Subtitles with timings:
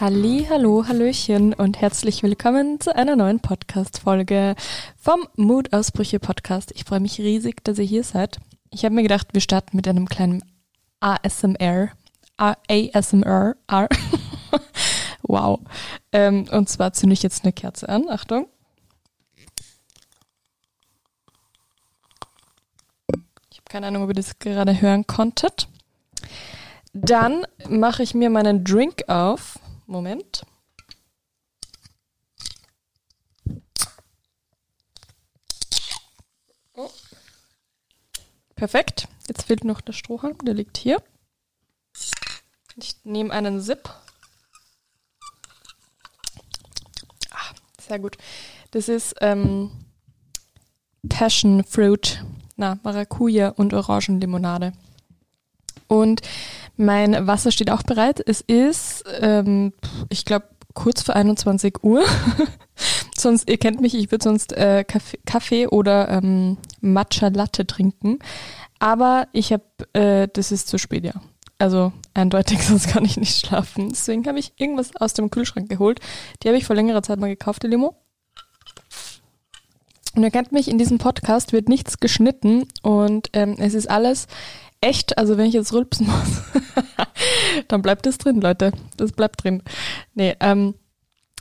[0.00, 4.54] Halli, hallo, hallöchen und herzlich willkommen zu einer neuen Podcast-Folge
[4.96, 6.72] vom Mutausbrüche Podcast.
[6.74, 8.38] Ich freue mich riesig, dass ihr hier seid.
[8.70, 10.44] Ich habe mir gedacht, wir starten mit einem kleinen
[11.00, 11.90] ASMR.
[12.36, 13.56] ASMR.
[15.22, 15.60] wow.
[16.12, 18.10] Ähm, und zwar zünde ich jetzt eine Kerze an.
[18.10, 18.46] Achtung.
[23.50, 25.66] Ich habe keine Ahnung, ob ihr das gerade hören konntet.
[26.92, 29.58] Dann mache ich mir meinen Drink auf.
[29.86, 30.46] Moment.
[36.74, 36.88] Oh.
[38.54, 39.08] Perfekt.
[39.26, 41.02] Jetzt fehlt noch der Strohhalm, der liegt hier.
[42.76, 43.90] Ich nehme einen Sip.
[47.32, 48.18] Ah, sehr gut.
[48.70, 49.72] Das ist ähm,
[51.08, 52.24] Passion Fruit,
[52.56, 54.72] na, Maracuja und Orangenlimonade.
[55.86, 56.22] Und
[56.76, 58.22] mein Wasser steht auch bereit.
[58.26, 59.72] Es ist, ähm,
[60.08, 62.04] ich glaube, kurz vor 21 Uhr.
[63.16, 68.18] sonst, ihr kennt mich, ich würde sonst äh, Kaffee, Kaffee oder ähm, Matcha Latte trinken.
[68.78, 71.14] Aber ich habe, äh, das ist zu spät, ja.
[71.58, 73.90] Also eindeutig, sonst kann ich nicht schlafen.
[73.90, 76.00] Deswegen habe ich irgendwas aus dem Kühlschrank geholt.
[76.42, 77.96] Die habe ich vor längerer Zeit mal gekauft, die Limo.
[80.14, 84.26] Und ihr kennt mich, in diesem Podcast wird nichts geschnitten und ähm, es ist alles
[84.80, 86.42] echt, also wenn ich jetzt rülpsen muss,
[87.68, 88.72] dann bleibt es drin, Leute.
[88.96, 89.62] Das bleibt drin.
[90.14, 90.74] Nee, ähm,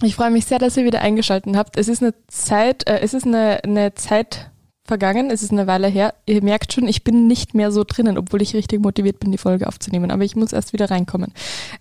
[0.02, 1.78] ich freue mich sehr, dass ihr wieder eingeschaltet habt.
[1.78, 4.50] Es ist eine Zeit, äh, es ist eine, eine Zeit
[4.86, 6.14] vergangen, es ist eine Weile her.
[6.26, 9.38] Ihr merkt schon, ich bin nicht mehr so drinnen, obwohl ich richtig motiviert bin, die
[9.38, 10.12] Folge aufzunehmen.
[10.12, 11.34] Aber ich muss erst wieder reinkommen.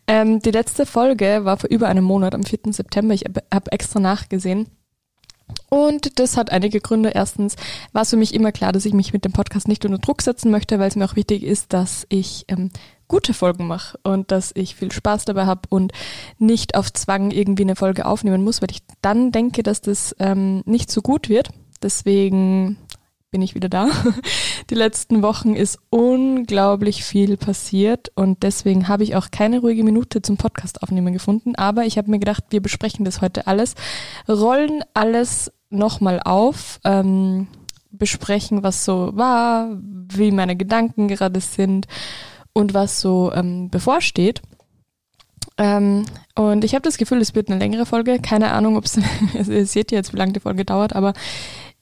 [0.06, 2.72] Ähm, die letzte Folge war vor über einem Monat, am 4.
[2.72, 3.14] September.
[3.14, 4.66] Ich habe extra nachgesehen.
[5.68, 7.10] Und das hat einige Gründe.
[7.10, 7.56] Erstens
[7.92, 10.22] war es für mich immer klar, dass ich mich mit dem Podcast nicht unter Druck
[10.22, 12.70] setzen möchte, weil es mir auch wichtig ist, dass ich ähm,
[13.08, 15.92] gute Folgen mache und dass ich viel Spaß dabei habe und
[16.38, 20.62] nicht auf Zwang irgendwie eine Folge aufnehmen muss, weil ich dann denke, dass das ähm,
[20.66, 21.50] nicht so gut wird.
[21.82, 22.78] Deswegen
[23.32, 23.88] bin ich wieder da.
[24.70, 30.22] Die letzten Wochen ist unglaublich viel passiert und deswegen habe ich auch keine ruhige Minute
[30.22, 31.56] zum Podcast aufnehmen gefunden.
[31.56, 33.74] Aber ich habe mir gedacht, wir besprechen das heute alles,
[34.28, 37.48] rollen alles nochmal auf, ähm,
[37.90, 41.86] besprechen, was so war, wie meine Gedanken gerade sind
[42.52, 44.42] und was so ähm, bevorsteht.
[45.56, 46.04] Ähm,
[46.34, 48.18] und ich habe das Gefühl, es wird eine längere Folge.
[48.20, 48.98] Keine Ahnung, ob es,
[49.48, 51.14] ihr seht jetzt, wie lange die Folge dauert, aber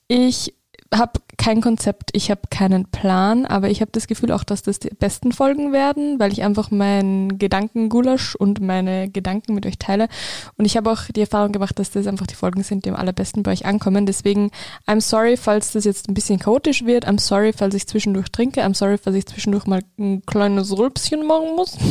[0.07, 0.55] ich
[0.93, 4.81] habe kein Konzept, ich habe keinen Plan, aber ich habe das Gefühl auch, dass das
[4.81, 10.09] die besten Folgen werden, weil ich einfach meinen Gedankengulasch und meine Gedanken mit euch teile.
[10.57, 12.97] Und ich habe auch die Erfahrung gemacht, dass das einfach die Folgen sind, die am
[12.97, 14.05] allerbesten bei euch ankommen.
[14.05, 14.51] Deswegen,
[14.87, 17.07] I'm sorry, falls das jetzt ein bisschen chaotisch wird.
[17.07, 18.63] I'm sorry, falls ich zwischendurch trinke.
[18.63, 21.79] I'm sorry, falls ich zwischendurch mal ein kleines Rülpschen machen muss.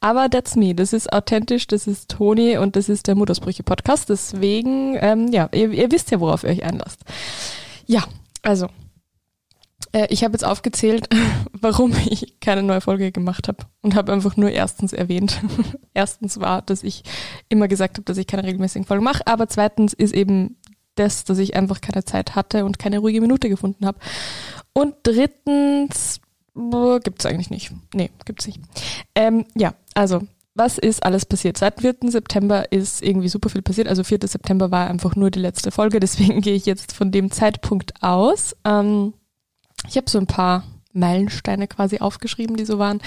[0.00, 0.74] Aber that's me.
[0.74, 4.08] Das ist authentisch, das ist Toni und das ist der Muttersprüche-Podcast.
[4.08, 7.00] Deswegen, ähm, ja, ihr, ihr wisst ja, worauf ihr euch einlasst.
[7.86, 8.04] Ja,
[8.42, 8.68] also,
[9.92, 11.08] äh, ich habe jetzt aufgezählt,
[11.52, 15.40] warum ich keine neue Folge gemacht habe und habe einfach nur erstens erwähnt.
[15.94, 17.02] erstens war, dass ich
[17.48, 20.56] immer gesagt habe, dass ich keine regelmäßigen Folgen mache, aber zweitens ist eben
[20.94, 23.98] das, dass ich einfach keine Zeit hatte und keine ruhige Minute gefunden habe.
[24.72, 26.20] Und drittens
[27.04, 27.70] Gibt es eigentlich nicht.
[27.92, 28.60] Nee, gibt's nicht.
[29.14, 30.22] Ähm, ja, also,
[30.54, 31.58] was ist alles passiert?
[31.58, 32.10] Seit dem 4.
[32.10, 33.88] September ist irgendwie super viel passiert.
[33.88, 34.18] Also 4.
[34.24, 38.56] September war einfach nur die letzte Folge, deswegen gehe ich jetzt von dem Zeitpunkt aus.
[38.64, 39.14] Ähm,
[39.88, 40.64] ich habe so ein paar
[40.96, 43.00] Meilensteine quasi aufgeschrieben, die so waren.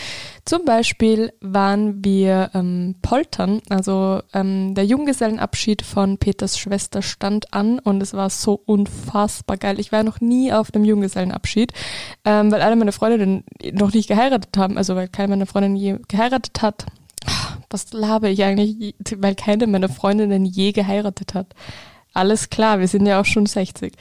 [0.46, 7.80] Zum Beispiel waren wir ähm, poltern, also ähm, der Junggesellenabschied von Peters Schwester stand an
[7.80, 9.80] und es war so unfassbar geil.
[9.80, 11.74] Ich war noch nie auf dem Junggesellenabschied,
[12.26, 15.98] ähm, weil alle meine Freundinnen noch nicht geheiratet haben, also weil keine meiner Freundinnen je
[16.08, 16.86] geheiratet hat.
[17.70, 21.54] Was labe ich eigentlich, weil keine meiner Freundinnen je geheiratet hat.
[22.14, 23.94] Alles klar, wir sind ja auch schon 60.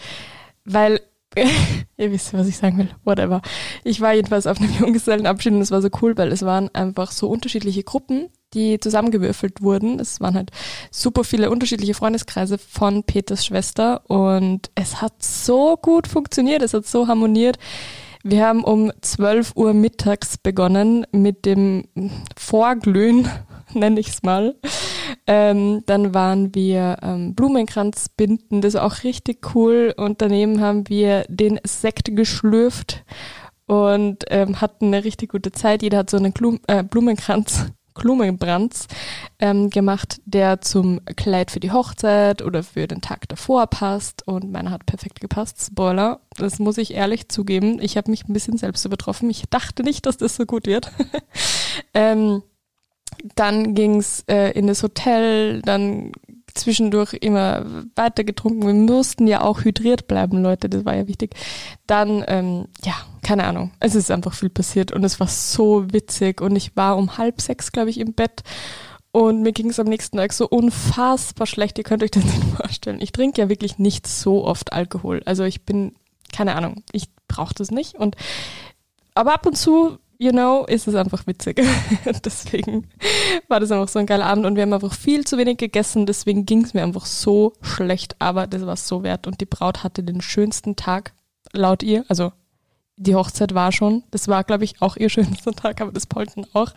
[0.65, 1.01] Weil
[1.97, 3.43] ihr wisst, was ich sagen will, whatever.
[3.85, 7.11] Ich war jedenfalls auf einem Junggesellenabschied und es war so cool, weil es waren einfach
[7.11, 10.01] so unterschiedliche Gruppen, die zusammengewürfelt wurden.
[10.01, 10.51] Es waren halt
[10.91, 16.87] super viele unterschiedliche Freundeskreise von Peters Schwester und es hat so gut funktioniert, es hat
[16.87, 17.59] so harmoniert.
[18.25, 21.85] Wir haben um 12 Uhr mittags begonnen mit dem
[22.37, 23.29] Vorglühen
[23.75, 24.57] nenne ich es mal.
[25.27, 29.95] Ähm, dann waren wir ähm, Blumenkranz binden, das war auch richtig cool.
[29.97, 33.05] Und daneben haben wir den Sekt geschlürft
[33.67, 35.83] und ähm, hatten eine richtig gute Zeit.
[35.83, 37.67] Jeder hat so einen Klum äh, Blumenkranz
[37.99, 38.87] Blumenbrands
[39.39, 44.51] ähm, gemacht, der zum Kleid für die Hochzeit oder für den Tag davor passt und
[44.51, 45.61] meiner hat perfekt gepasst.
[45.61, 47.79] Spoiler, das muss ich ehrlich zugeben.
[47.83, 49.29] Ich habe mich ein bisschen selbst übertroffen.
[49.31, 50.91] Ich dachte nicht, dass das so gut wird.
[51.95, 52.43] ähm,
[53.35, 56.13] dann ging's äh, in das Hotel, dann
[56.55, 57.65] zwischendurch immer
[57.95, 58.67] weiter getrunken.
[58.67, 61.35] Wir mussten ja auch hydriert bleiben, Leute, das war ja wichtig.
[61.87, 66.41] Dann, ähm, ja, keine Ahnung, es ist einfach viel passiert und es war so witzig
[66.41, 68.43] und ich war um halb sechs, glaube ich, im Bett
[69.13, 71.79] und mir ging es am nächsten Tag so unfassbar schlecht.
[71.79, 73.01] Ihr könnt euch das nicht vorstellen.
[73.01, 75.23] Ich trinke ja wirklich nicht so oft Alkohol.
[75.25, 75.95] Also ich bin,
[76.33, 78.17] keine Ahnung, ich brauche das nicht und
[79.15, 81.63] aber ab und zu you know, ist es einfach witzig.
[82.25, 82.89] deswegen
[83.47, 86.07] war das einfach so ein geiler Abend und wir haben einfach viel zu wenig gegessen,
[86.07, 89.27] deswegen ging es mir einfach so schlecht, aber das war so wert.
[89.27, 91.13] Und die Braut hatte den schönsten Tag,
[91.53, 92.33] laut ihr, also
[92.97, 96.47] die Hochzeit war schon, das war glaube ich auch ihr schönster Tag, aber das Polten
[96.53, 96.73] auch.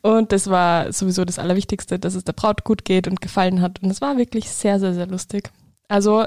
[0.00, 3.82] Und das war sowieso das Allerwichtigste, dass es der Braut gut geht und gefallen hat.
[3.82, 5.50] Und es war wirklich sehr, sehr, sehr lustig.
[5.88, 6.24] Also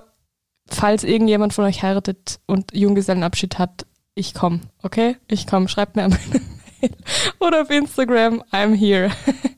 [0.67, 5.17] falls irgendjemand von euch heiratet und Junggesellenabschied hat, ich komme, okay?
[5.27, 6.17] Ich komme, schreibt mir eine
[6.81, 6.91] Mail
[7.39, 9.11] oder auf Instagram, I'm here.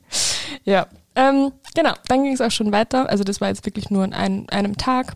[0.64, 3.08] ja, ähm, genau, dann ging es auch schon weiter.
[3.08, 5.14] Also das war jetzt wirklich nur an einem, einem Tag.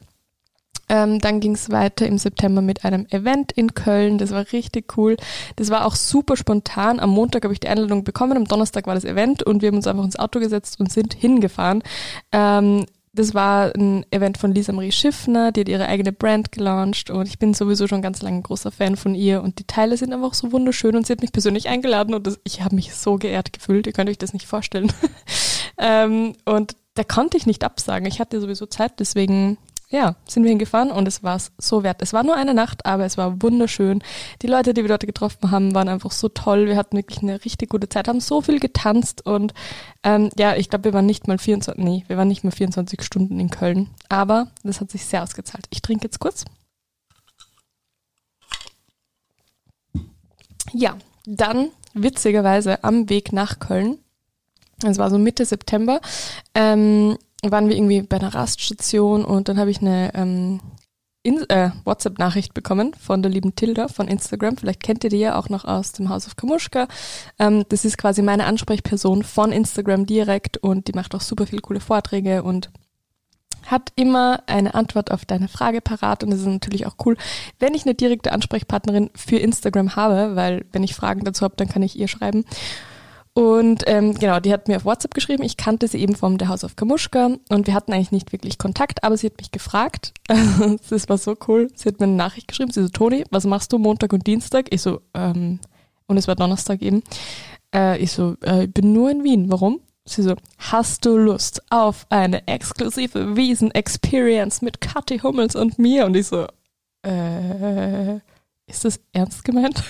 [0.88, 4.18] Ähm, dann ging es weiter im September mit einem Event in Köln.
[4.18, 5.16] Das war richtig cool.
[5.54, 6.98] Das war auch super spontan.
[6.98, 9.76] Am Montag habe ich die Einladung bekommen, am Donnerstag war das Event und wir haben
[9.76, 11.84] uns einfach ins Auto gesetzt und sind hingefahren.
[12.32, 17.10] Ähm, das war ein Event von Lisa Marie Schiffner, die hat ihre eigene Brand gelauncht
[17.10, 19.96] und ich bin sowieso schon ganz lange ein großer Fan von ihr und die Teile
[19.96, 22.94] sind einfach so wunderschön und sie hat mich persönlich eingeladen und das, ich habe mich
[22.94, 24.92] so geehrt gefühlt, ihr könnt euch das nicht vorstellen.
[25.78, 29.58] ähm, und da konnte ich nicht absagen, ich hatte sowieso Zeit, deswegen
[29.90, 32.00] ja, sind wir hingefahren und es war es so wert.
[32.00, 34.02] Es war nur eine Nacht, aber es war wunderschön.
[34.40, 36.66] Die Leute, die wir dort getroffen haben, waren einfach so toll.
[36.66, 39.52] Wir hatten wirklich eine richtig gute Zeit, haben so viel getanzt und
[40.04, 43.02] ähm, ja, ich glaube, wir waren nicht mal 24, nee, wir waren nicht mal 24
[43.02, 43.90] Stunden in Köln.
[44.08, 45.66] Aber das hat sich sehr ausgezahlt.
[45.70, 46.44] Ich trinke jetzt kurz.
[50.72, 50.96] Ja,
[51.26, 53.98] dann witzigerweise am Weg nach Köln.
[54.84, 56.00] Es war so Mitte September.
[56.54, 60.60] Ähm, waren wir irgendwie bei einer Raststation und dann habe ich eine ähm,
[61.24, 64.56] äh, WhatsApp-Nachricht bekommen von der lieben Tilda von Instagram.
[64.56, 66.88] Vielleicht kennt ihr die ja auch noch aus dem House of Kamushka.
[67.38, 71.62] Ähm, das ist quasi meine Ansprechperson von Instagram direkt und die macht auch super viele
[71.62, 72.70] coole Vorträge und
[73.66, 77.16] hat immer eine Antwort auf deine Frage parat und das ist natürlich auch cool,
[77.58, 81.68] wenn ich eine direkte Ansprechpartnerin für Instagram habe, weil wenn ich Fragen dazu habe, dann
[81.68, 82.44] kann ich ihr schreiben.
[83.32, 85.44] Und ähm, genau, die hat mir auf WhatsApp geschrieben.
[85.44, 88.58] Ich kannte sie eben vom The House of Kamushka und wir hatten eigentlich nicht wirklich
[88.58, 90.12] Kontakt, aber sie hat mich gefragt.
[90.90, 91.68] das war so cool.
[91.74, 92.72] Sie hat mir eine Nachricht geschrieben.
[92.72, 94.66] Sie so, Toni, was machst du Montag und Dienstag?
[94.70, 95.60] Ich so, ähm,
[96.06, 97.04] und es war Donnerstag eben.
[97.72, 99.50] Äh, ich so, äh, ich bin nur in Wien.
[99.50, 99.80] Warum?
[100.04, 106.04] Sie so, hast du Lust auf eine exklusive Wiesen-Experience mit Kathi Hummels und mir?
[106.06, 106.46] Und ich so,
[107.06, 108.16] äh,
[108.66, 109.84] ist das ernst gemeint?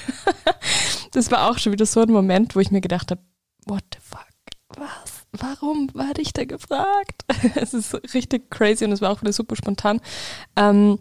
[1.13, 3.23] das war auch schon wieder so ein Moment, wo ich mir gedacht habe,
[3.71, 4.27] what the fuck,
[4.77, 5.27] was?
[5.33, 7.25] Warum war ich da gefragt?
[7.55, 10.01] es ist richtig crazy und es war auch wieder super spontan.
[10.57, 10.99] Ähm,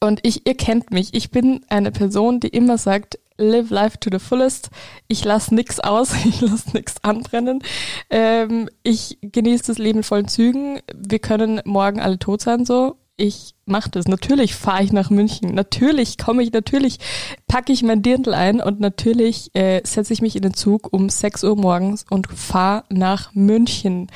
[0.00, 4.10] und ich, ihr kennt mich, ich bin eine Person, die immer sagt, live life to
[4.10, 4.70] the fullest.
[5.06, 7.62] Ich lasse nichts aus, ich lasse nichts anbrennen.
[8.10, 10.80] Ähm, ich genieße das Leben in vollen Zügen.
[10.92, 14.06] Wir können morgen alle tot sein so ich mache das.
[14.06, 15.54] Natürlich fahre ich nach München.
[15.54, 16.98] Natürlich komme ich, natürlich
[17.46, 21.08] packe ich mein Dirndl ein und natürlich äh, setze ich mich in den Zug um
[21.08, 24.08] 6 Uhr morgens und fahre nach München.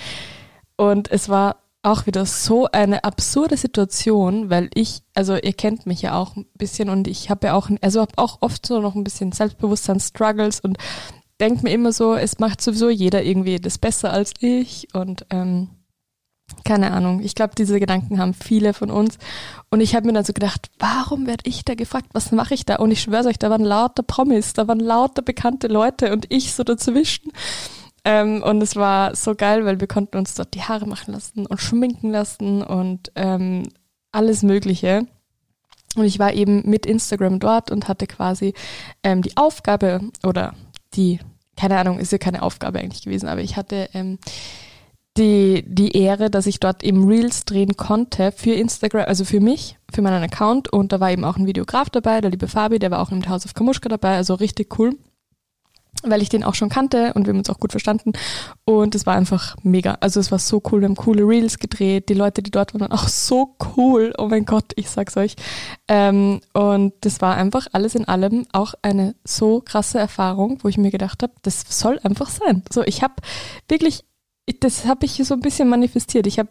[0.76, 6.02] Und es war auch wieder so eine absurde Situation, weil ich, also ihr kennt mich
[6.02, 8.94] ja auch ein bisschen und ich habe ja auch, also habe auch oft so noch
[8.94, 10.76] ein bisschen Selbstbewusstsein-Struggles und
[11.40, 15.70] denke mir immer so, es macht sowieso jeder irgendwie das besser als ich und ähm,
[16.64, 17.20] keine Ahnung.
[17.20, 19.18] Ich glaube, diese Gedanken haben viele von uns.
[19.70, 22.08] Und ich habe mir dann so gedacht, warum werde ich da gefragt?
[22.12, 22.76] Was mache ich da?
[22.76, 26.52] Und ich schwöre euch, da waren lauter Promis, da waren lauter bekannte Leute und ich
[26.52, 27.32] so dazwischen.
[28.04, 31.46] Ähm, und es war so geil, weil wir konnten uns dort die Haare machen lassen
[31.46, 33.64] und schminken lassen und ähm,
[34.12, 35.06] alles Mögliche.
[35.96, 38.54] Und ich war eben mit Instagram dort und hatte quasi
[39.02, 40.54] ähm, die Aufgabe oder
[40.94, 41.20] die,
[41.56, 44.18] keine Ahnung, ist ja keine Aufgabe eigentlich gewesen, aber ich hatte ähm,
[45.20, 49.78] die, die Ehre, dass ich dort eben Reels drehen konnte für Instagram, also für mich,
[49.92, 50.72] für meinen Account.
[50.72, 53.28] Und da war eben auch ein Videograf dabei, der liebe Fabi, der war auch im
[53.28, 54.96] House of Kamushka dabei, also richtig cool.
[56.02, 58.12] weil ich den auch schon kannte und wir haben uns auch gut verstanden.
[58.64, 59.98] Und es war einfach mega.
[60.00, 60.80] Also es war so cool.
[60.80, 62.08] Wir haben coole Reels gedreht.
[62.08, 64.12] Die Leute, die dort waren, waren auch so cool.
[64.16, 65.36] Oh mein Gott, ich sag's euch.
[65.88, 70.78] Ähm, und das war einfach alles in allem auch eine so krasse Erfahrung, wo ich
[70.78, 72.62] mir gedacht habe, das soll einfach sein.
[72.72, 73.14] So, ich habe
[73.68, 74.04] wirklich
[74.58, 76.26] das habe ich so ein bisschen manifestiert.
[76.26, 76.48] Ich habe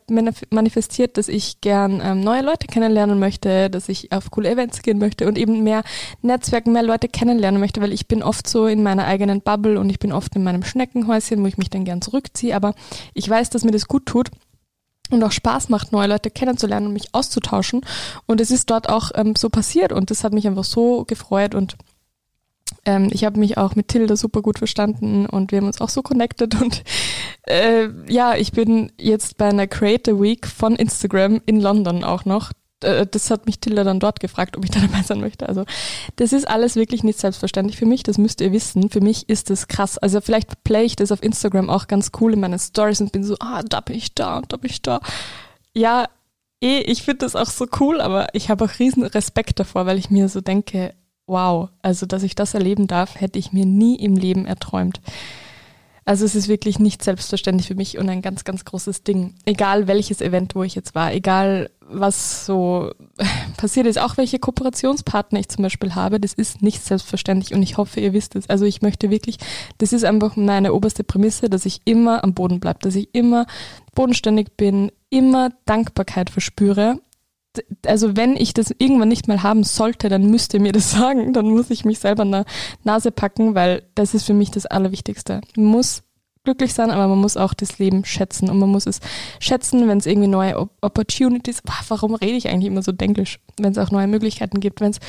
[0.50, 5.00] manifestiert, dass ich gern ähm, neue Leute kennenlernen möchte, dass ich auf coole Events gehen
[5.00, 5.84] möchte und eben mehr
[6.22, 9.90] Netzwerken, mehr Leute kennenlernen möchte, weil ich bin oft so in meiner eigenen Bubble und
[9.90, 12.56] ich bin oft in meinem Schneckenhäuschen, wo ich mich dann gern zurückziehe.
[12.56, 12.74] Aber
[13.14, 14.30] ich weiß, dass mir das gut tut
[15.10, 17.82] und auch Spaß macht, neue Leute kennenzulernen und mich auszutauschen.
[18.26, 21.56] Und es ist dort auch ähm, so passiert und das hat mich einfach so gefreut
[21.56, 21.76] und
[22.86, 25.90] ähm, ich habe mich auch mit Tilda super gut verstanden und wir haben uns auch
[25.90, 26.84] so connected und
[27.48, 32.52] äh, ja, ich bin jetzt bei einer Creator Week von Instagram in London auch noch.
[32.82, 35.48] Äh, das hat mich Tilda dann dort gefragt, ob ich da dabei sein möchte.
[35.48, 35.66] Also
[36.16, 38.90] das ist alles wirklich nicht selbstverständlich für mich, das müsst ihr wissen.
[38.90, 39.98] Für mich ist das krass.
[39.98, 43.24] Also vielleicht play ich das auf Instagram auch ganz cool in meinen Stories und bin
[43.24, 45.02] so, ah, da bin ich da, da bin ich da.
[45.74, 46.08] Ja,
[46.62, 49.98] eh, ich finde das auch so cool, aber ich habe auch riesen Respekt davor, weil
[49.98, 50.94] ich mir so denke,
[51.30, 55.00] wow, also dass ich das erleben darf, hätte ich mir nie im Leben erträumt.
[56.10, 59.36] Also es ist wirklich nicht selbstverständlich für mich und ein ganz, ganz großes Ding.
[59.46, 62.92] Egal welches Event, wo ich jetzt war, egal was so
[63.58, 67.78] passiert ist, auch welche Kooperationspartner ich zum Beispiel habe, das ist nicht selbstverständlich und ich
[67.78, 68.50] hoffe, ihr wisst es.
[68.50, 69.38] Also ich möchte wirklich,
[69.78, 73.46] das ist einfach meine oberste Prämisse, dass ich immer am Boden bleibe, dass ich immer
[73.94, 77.00] bodenständig bin, immer Dankbarkeit verspüre
[77.86, 81.34] also wenn ich das irgendwann nicht mal haben sollte, dann müsst ihr mir das sagen,
[81.34, 82.46] dann muss ich mich selber an der
[82.84, 85.42] Nase packen, weil das ist für mich das Allerwichtigste.
[85.56, 86.04] Man muss
[86.44, 89.00] glücklich sein, aber man muss auch das Leben schätzen und man muss es
[89.40, 93.78] schätzen, wenn es irgendwie neue Opportunities, warum rede ich eigentlich immer so denglisch, wenn es
[93.78, 95.00] auch neue Möglichkeiten gibt, wenn es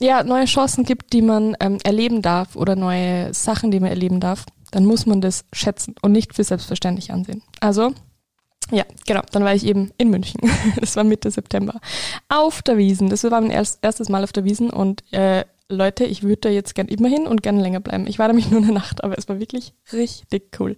[0.00, 4.20] ja neue Chancen gibt, die man ähm, erleben darf oder neue Sachen, die man erleben
[4.20, 7.42] darf, dann muss man das schätzen und nicht für selbstverständlich ansehen.
[7.60, 7.92] Also
[8.70, 9.20] ja, genau.
[9.32, 10.40] Dann war ich eben in München.
[10.80, 11.80] Das war Mitte September.
[12.28, 13.08] Auf der Wiesen.
[13.10, 16.74] Das war mein erstes Mal auf der Wiesen und äh, Leute, ich würde da jetzt
[16.74, 18.06] gern immer hin und gerne länger bleiben.
[18.06, 20.76] Ich war nämlich nur eine Nacht, aber es war wirklich richtig cool.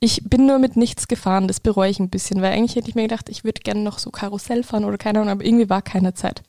[0.00, 2.94] Ich bin nur mit nichts gefahren, das bereue ich ein bisschen, weil eigentlich hätte ich
[2.94, 5.82] mir gedacht, ich würde gerne noch so Karussell fahren oder keine Ahnung, aber irgendwie war
[5.82, 6.42] keine Zeit.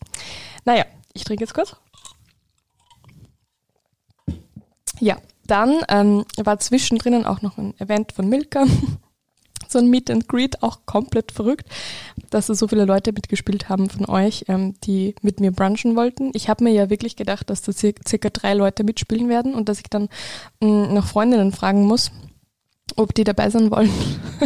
[0.66, 1.76] Naja, ich trinke jetzt kurz.
[5.00, 8.66] Ja, dann ähm, war zwischendrin auch noch ein Event von Milka
[9.76, 11.68] so ein Meet and Greet auch komplett verrückt,
[12.30, 16.32] dass so viele Leute mitgespielt haben von euch, ähm, die mit mir brunchen wollten.
[16.34, 19.80] Ich habe mir ja wirklich gedacht, dass da circa drei Leute mitspielen werden und dass
[19.80, 20.08] ich dann
[20.62, 22.12] mh, nach Freundinnen fragen muss,
[22.96, 23.92] ob die dabei sein wollen.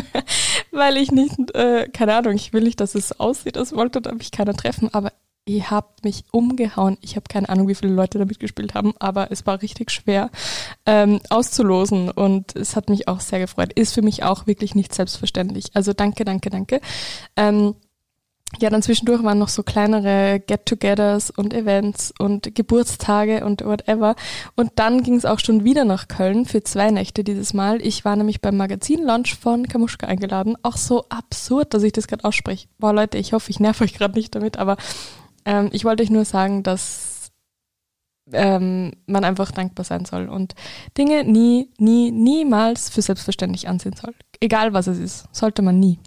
[0.71, 4.11] Weil ich nicht, äh, keine Ahnung, ich will nicht, dass es aussieht, als wollte da
[4.13, 5.13] mich keiner treffen, aber
[5.49, 6.97] ihr habt mich umgehauen.
[7.01, 10.29] Ich habe keine Ahnung, wie viele Leute da mitgespielt haben, aber es war richtig schwer
[10.85, 13.73] ähm, auszulosen und es hat mich auch sehr gefreut.
[13.73, 15.71] Ist für mich auch wirklich nicht selbstverständlich.
[15.73, 16.81] Also danke, danke, danke.
[17.35, 17.75] Ähm,
[18.59, 24.15] ja, dann zwischendurch waren noch so kleinere Get-togethers und Events und Geburtstage und whatever.
[24.55, 27.79] Und dann ging es auch schon wieder nach Köln für zwei Nächte dieses Mal.
[27.85, 30.57] Ich war nämlich beim Magazin-Launch von Kamuschka eingeladen.
[30.63, 32.67] Auch so absurd, dass ich das gerade ausspreche.
[32.79, 34.77] Boah, Leute, ich hoffe, ich nerv euch gerade nicht damit, aber
[35.49, 37.31] ähm, ich wollte euch nur sagen, dass
[38.31, 40.53] ähm, man einfach dankbar sein soll und
[40.95, 44.13] Dinge nie, nie, niemals für selbstverständlich ansehen soll.
[44.39, 45.97] Egal was es ist, sollte man nie.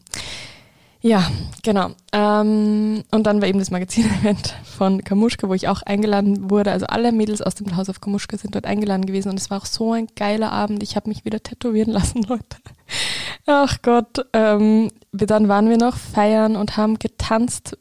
[1.04, 1.28] Ja,
[1.64, 1.90] genau.
[2.12, 6.70] Ähm, und dann war eben das Magazin-Event von Kamuschka, wo ich auch eingeladen wurde.
[6.70, 9.58] Also alle Mädels aus dem Haus auf Kamuschka sind dort eingeladen gewesen und es war
[9.58, 10.84] auch so ein geiler Abend.
[10.84, 12.58] Ich habe mich wieder tätowieren lassen, Leute.
[13.46, 14.24] Ach Gott.
[14.32, 17.76] Ähm, dann waren wir noch feiern und haben getanzt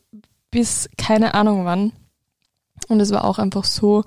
[0.52, 1.94] bis keine Ahnung wann.
[2.88, 4.04] Und es war auch einfach so,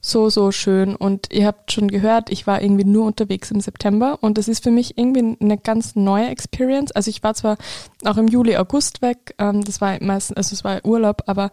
[0.00, 0.96] so, so schön.
[0.96, 4.64] Und ihr habt schon gehört, ich war irgendwie nur unterwegs im September und das ist
[4.64, 6.92] für mich irgendwie eine ganz neue Experience.
[6.92, 7.56] Also ich war zwar
[8.04, 11.50] auch im Juli, August weg, ähm, das war meistens, also es war Urlaub, aber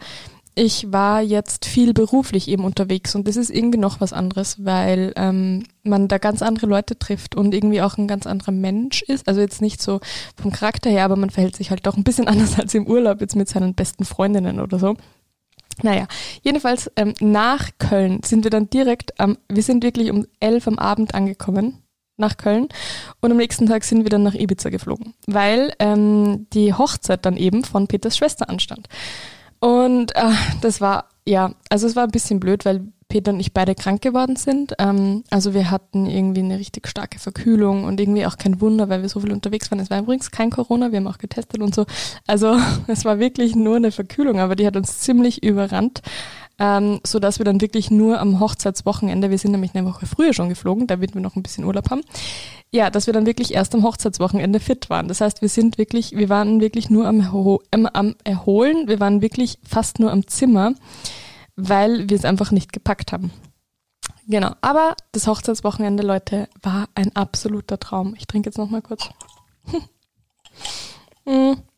[0.60, 5.13] ich war jetzt viel beruflich eben unterwegs und das ist irgendwie noch was anderes, weil
[5.16, 9.30] ähm, man da ganz andere Leute trifft und irgendwie auch ein ganz anderer Mensch ist.
[9.30, 10.01] Also jetzt nicht so
[10.36, 13.22] vom Charakter her, aber man verhält sich halt doch ein bisschen anders als im Urlaub
[13.22, 14.98] jetzt mit seinen besten Freundinnen oder so.
[15.82, 16.08] Naja,
[16.42, 20.78] jedenfalls ähm, nach Köln sind wir dann direkt am, wir sind wirklich um elf am
[20.78, 21.84] Abend angekommen
[22.18, 22.68] nach Köln
[23.22, 27.38] und am nächsten Tag sind wir dann nach Ibiza geflogen, weil ähm, die Hochzeit dann
[27.38, 28.89] eben von Peters Schwester anstand.
[29.60, 33.54] Und äh, das war, ja, also es war ein bisschen blöd, weil Peter und ich
[33.54, 34.74] beide krank geworden sind.
[34.78, 39.01] Ähm, also wir hatten irgendwie eine richtig starke Verkühlung und irgendwie auch kein Wunder, weil
[39.01, 39.80] wir so viel unterwegs waren.
[39.80, 41.86] Es war übrigens kein Corona, wir haben auch getestet und so.
[42.28, 46.04] Also es war wirklich nur eine Verkühlung, aber die hat uns ziemlich überrannt.
[46.60, 50.34] Ähm, so dass wir dann wirklich nur am Hochzeitswochenende, wir sind nämlich eine Woche früher
[50.34, 52.01] schon geflogen, damit wir noch ein bisschen Urlaub haben,
[52.72, 55.08] ja, dass wir dann wirklich erst am Hochzeitswochenende fit waren.
[55.08, 57.22] Das heißt, wir sind wirklich, wir waren wirklich nur am,
[57.72, 60.74] am, am Erholen, wir waren wirklich fast nur am Zimmer,
[61.56, 63.32] weil wir es einfach nicht gepackt haben.
[64.28, 68.13] Genau, aber das Hochzeitswochenende, Leute, war ein absoluter Traum.
[68.16, 69.10] Ich trinke jetzt noch mal kurz.
[71.25, 71.58] Hm.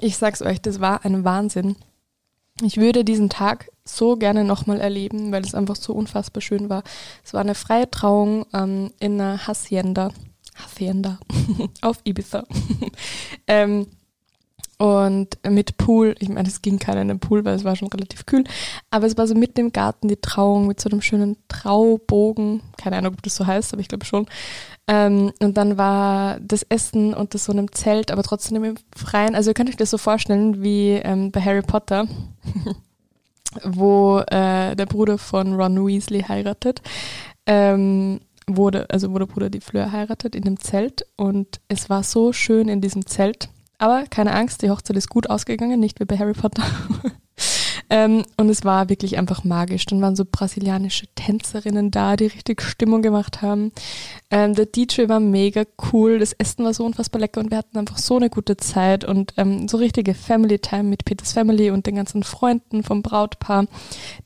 [0.00, 1.76] ich sag's euch, das war ein Wahnsinn.
[2.62, 6.82] Ich würde diesen Tag so gerne nochmal erleben, weil es einfach so unfassbar schön war.
[7.24, 10.12] Es war eine freie Trauung ähm, in einer Hacienda.
[10.56, 11.18] Hacienda
[11.80, 12.44] auf Ibiza.
[13.46, 13.86] ähm,
[14.80, 17.88] und mit Pool, ich meine, es ging keiner in den Pool, weil es war schon
[17.88, 18.44] relativ kühl,
[18.88, 22.96] aber es war so mitten im Garten die Trauung mit so einem schönen Traubogen, keine
[22.96, 24.26] Ahnung, ob das so heißt, aber ich glaube schon.
[24.86, 29.34] Ähm, und dann war das Essen unter so einem Zelt, aber trotzdem im Freien.
[29.34, 32.06] Also ihr könnt euch das so vorstellen wie ähm, bei Harry Potter,
[33.64, 36.82] wo äh, der Bruder von Ron Weasley heiratet.
[37.46, 42.32] Ähm, wurde, also der Bruder die Fleur heiratet in dem Zelt und es war so
[42.32, 43.48] schön in diesem Zelt
[43.80, 46.62] aber keine Angst, die Hochzeit ist gut ausgegangen, nicht wie bei Harry Potter.
[47.90, 49.84] ähm, und es war wirklich einfach magisch.
[49.86, 53.72] Dann waren so brasilianische Tänzerinnen da, die richtig Stimmung gemacht haben.
[54.30, 57.76] Ähm, der DJ war mega cool, das Essen war so unfassbar lecker und wir hatten
[57.76, 61.86] einfach so eine gute Zeit und ähm, so richtige Family Time mit Peters Family und
[61.86, 63.66] den ganzen Freunden vom Brautpaar,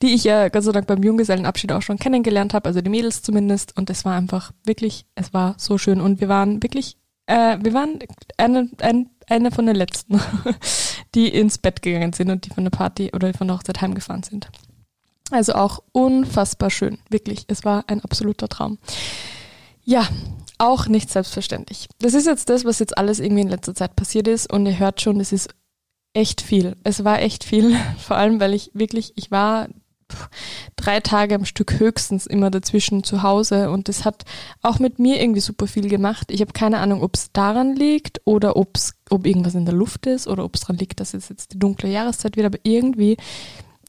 [0.02, 3.22] die ich ja Gott sei Dank beim Junggesellenabschied auch schon kennengelernt habe, also die Mädels
[3.22, 3.76] zumindest.
[3.78, 7.72] Und es war einfach wirklich, es war so schön und wir waren wirklich äh, wir
[7.72, 7.98] waren
[8.36, 10.20] eine, ein, eine von den letzten,
[11.14, 14.22] die ins Bett gegangen sind und die von der Party oder von der Hochzeit heimgefahren
[14.22, 14.48] sind.
[15.30, 17.44] Also auch unfassbar schön, wirklich.
[17.48, 18.78] Es war ein absoluter Traum.
[19.82, 20.08] Ja,
[20.58, 21.88] auch nicht selbstverständlich.
[21.98, 24.78] Das ist jetzt das, was jetzt alles irgendwie in letzter Zeit passiert ist und ihr
[24.78, 25.48] hört schon, es ist
[26.12, 26.76] echt viel.
[26.84, 29.68] Es war echt viel, vor allem weil ich wirklich, ich war
[30.76, 34.24] drei Tage am Stück höchstens immer dazwischen zu Hause und das hat
[34.62, 36.30] auch mit mir irgendwie super viel gemacht.
[36.30, 40.06] Ich habe keine Ahnung, ob es daran liegt oder ob's, ob irgendwas in der Luft
[40.06, 43.16] ist oder ob es daran liegt, dass es jetzt die dunkle Jahreszeit wird, aber irgendwie,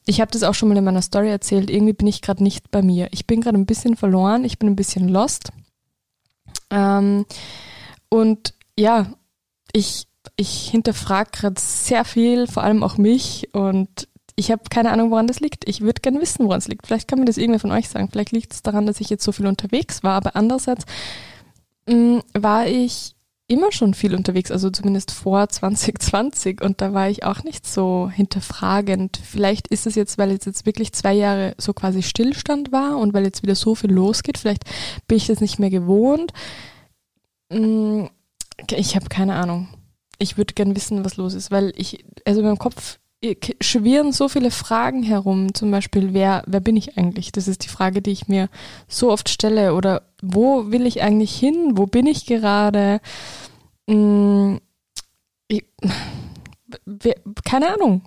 [0.06, 2.70] ich habe das auch schon mal in meiner Story erzählt, irgendwie bin ich gerade nicht
[2.70, 3.08] bei mir.
[3.10, 5.50] Ich bin gerade ein bisschen verloren, ich bin ein bisschen lost.
[6.70, 7.26] Ähm,
[8.08, 9.06] und ja,
[9.72, 10.06] ich,
[10.36, 15.26] ich hinterfrage gerade sehr viel, vor allem auch mich und ich habe keine Ahnung, woran
[15.26, 15.66] das liegt.
[15.66, 16.86] Ich würde gerne wissen, woran es liegt.
[16.86, 18.08] Vielleicht kann mir das irgendwer von euch sagen.
[18.10, 20.12] Vielleicht liegt es daran, dass ich jetzt so viel unterwegs war.
[20.12, 20.84] Aber andererseits
[21.88, 23.16] mh, mm, war ich
[23.48, 28.10] immer schon viel unterwegs, also zumindest vor 2020 und da war ich auch nicht so
[28.12, 29.18] hinterfragend.
[29.22, 33.14] Vielleicht ist es jetzt, weil jetzt, jetzt wirklich zwei Jahre so quasi Stillstand war und
[33.14, 34.64] weil jetzt wieder so viel losgeht, vielleicht
[35.06, 36.32] bin ich das nicht mehr gewohnt.
[37.50, 38.06] Mm,
[38.70, 39.68] ich habe keine Ahnung.
[40.18, 42.98] Ich würde gern wissen, was los ist, weil ich, also in meinem Kopf
[43.60, 45.54] schwirren so viele Fragen herum.
[45.54, 47.32] Zum Beispiel, wer, wer bin ich eigentlich?
[47.32, 48.48] Das ist die Frage, die ich mir
[48.88, 49.74] so oft stelle.
[49.74, 51.72] Oder wo will ich eigentlich hin?
[51.76, 53.00] Wo bin ich gerade?
[53.88, 54.60] Hm,
[55.48, 55.64] ich,
[57.44, 58.02] keine Ahnung.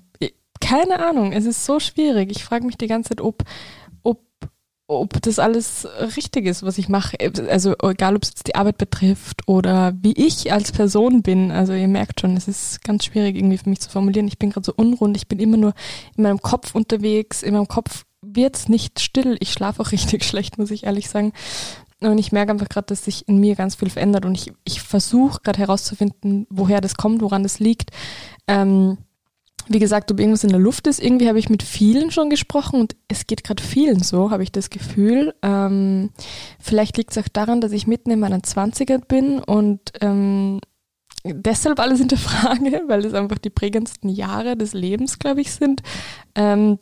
[0.62, 1.32] Keine Ahnung.
[1.32, 2.32] Es ist so schwierig.
[2.32, 3.44] Ich frage mich die ganze Zeit, ob,
[4.90, 7.16] ob das alles richtig ist, was ich mache.
[7.48, 11.52] Also egal, ob es jetzt die Arbeit betrifft oder wie ich als Person bin.
[11.52, 14.28] Also ihr merkt schon, es ist ganz schwierig irgendwie für mich zu formulieren.
[14.28, 15.16] Ich bin gerade so unrund.
[15.16, 15.74] Ich bin immer nur
[16.18, 17.44] in meinem Kopf unterwegs.
[17.44, 19.38] In meinem Kopf wird's nicht still.
[19.40, 21.34] Ich schlafe auch richtig schlecht, muss ich ehrlich sagen.
[22.02, 24.26] Und ich merke einfach gerade, dass sich in mir ganz viel verändert.
[24.26, 27.92] Und ich, ich versuche gerade herauszufinden, woher das kommt, woran das liegt.
[28.48, 28.98] Ähm,
[29.70, 31.02] wie gesagt, ob irgendwas in der Luft ist.
[31.02, 34.52] Irgendwie habe ich mit vielen schon gesprochen und es geht gerade vielen so, habe ich
[34.52, 35.34] das Gefühl.
[35.44, 36.10] Ähm,
[36.60, 40.60] vielleicht liegt es auch daran, dass ich mitten in meinen Zwanzigern bin und ähm,
[41.24, 45.84] deshalb alles hinterfrage, weil es einfach die prägendsten Jahre des Lebens, glaube ich, sind.
[46.34, 46.80] Ähm,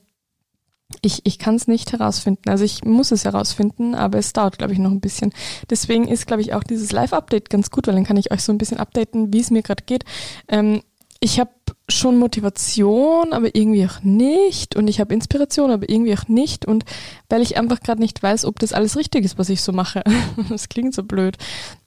[1.02, 2.50] ich, ich kann es nicht herausfinden.
[2.50, 5.34] Also ich muss es herausfinden, aber es dauert, glaube ich, noch ein bisschen.
[5.69, 8.54] Deswegen ist, glaube ich, auch dieses Live-Update ganz gut, weil dann kann ich euch so
[8.54, 10.06] ein bisschen updaten, wie es mir gerade geht.
[10.47, 10.82] Ähm,
[11.19, 11.51] ich habe
[11.89, 14.75] schon Motivation, aber irgendwie auch nicht.
[14.75, 16.65] Und ich habe Inspiration, aber irgendwie auch nicht.
[16.65, 16.86] Und
[17.30, 20.03] weil ich einfach gerade nicht weiß, ob das alles richtig ist, was ich so mache.
[20.49, 21.38] das klingt so blöd.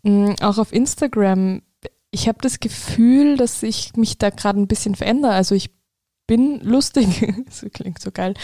[0.02, 1.62] Mm, auch auf Instagram,
[2.10, 5.32] ich habe das Gefühl, dass ich mich da gerade ein bisschen verändere.
[5.32, 5.70] Also ich
[6.26, 7.34] bin lustig.
[7.46, 8.34] das klingt so geil.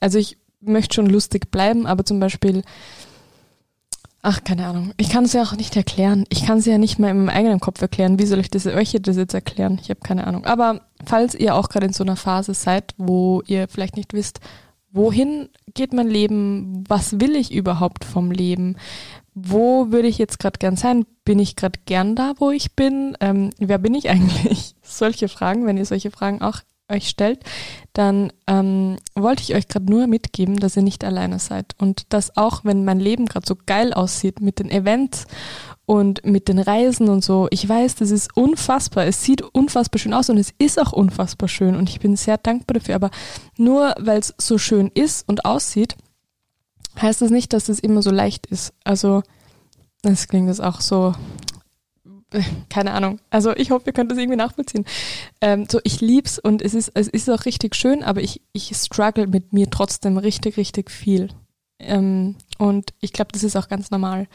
[0.00, 2.62] Also ich möchte schon lustig bleiben, aber zum Beispiel
[4.28, 4.92] Ach, keine Ahnung.
[4.96, 6.24] Ich kann es ja auch nicht erklären.
[6.30, 8.18] Ich kann es ja nicht in meinem eigenen Kopf erklären.
[8.18, 9.78] Wie soll ich das euch das jetzt erklären?
[9.80, 10.46] Ich habe keine Ahnung.
[10.46, 14.40] Aber falls ihr auch gerade in so einer Phase seid, wo ihr vielleicht nicht wisst,
[14.90, 16.82] wohin geht mein Leben?
[16.88, 18.74] Was will ich überhaupt vom Leben?
[19.32, 21.06] Wo würde ich jetzt gerade gern sein?
[21.24, 23.16] Bin ich gerade gern da, wo ich bin?
[23.20, 24.74] Ähm, wer bin ich eigentlich?
[24.82, 27.40] Solche Fragen, wenn ihr solche Fragen auch euch stellt,
[27.92, 31.74] dann ähm, wollte ich euch gerade nur mitgeben, dass ihr nicht alleine seid.
[31.78, 35.26] Und dass auch wenn mein Leben gerade so geil aussieht mit den Events
[35.84, 40.14] und mit den Reisen und so, ich weiß, das ist unfassbar, es sieht unfassbar schön
[40.14, 41.76] aus und es ist auch unfassbar schön.
[41.76, 43.10] Und ich bin sehr dankbar dafür, aber
[43.56, 45.96] nur weil es so schön ist und aussieht,
[47.00, 48.72] heißt das nicht, dass es immer so leicht ist.
[48.84, 49.22] Also,
[50.02, 51.14] das klingt jetzt auch so
[52.68, 53.20] keine Ahnung.
[53.30, 54.84] Also ich hoffe, ihr könnt das irgendwie nachvollziehen.
[55.40, 58.74] Ähm, so, ich lieb's und es ist, es ist auch richtig schön, aber ich, ich
[58.76, 61.28] struggle mit mir trotzdem richtig, richtig viel.
[61.78, 64.28] Ähm, und ich glaube, das ist auch ganz normal.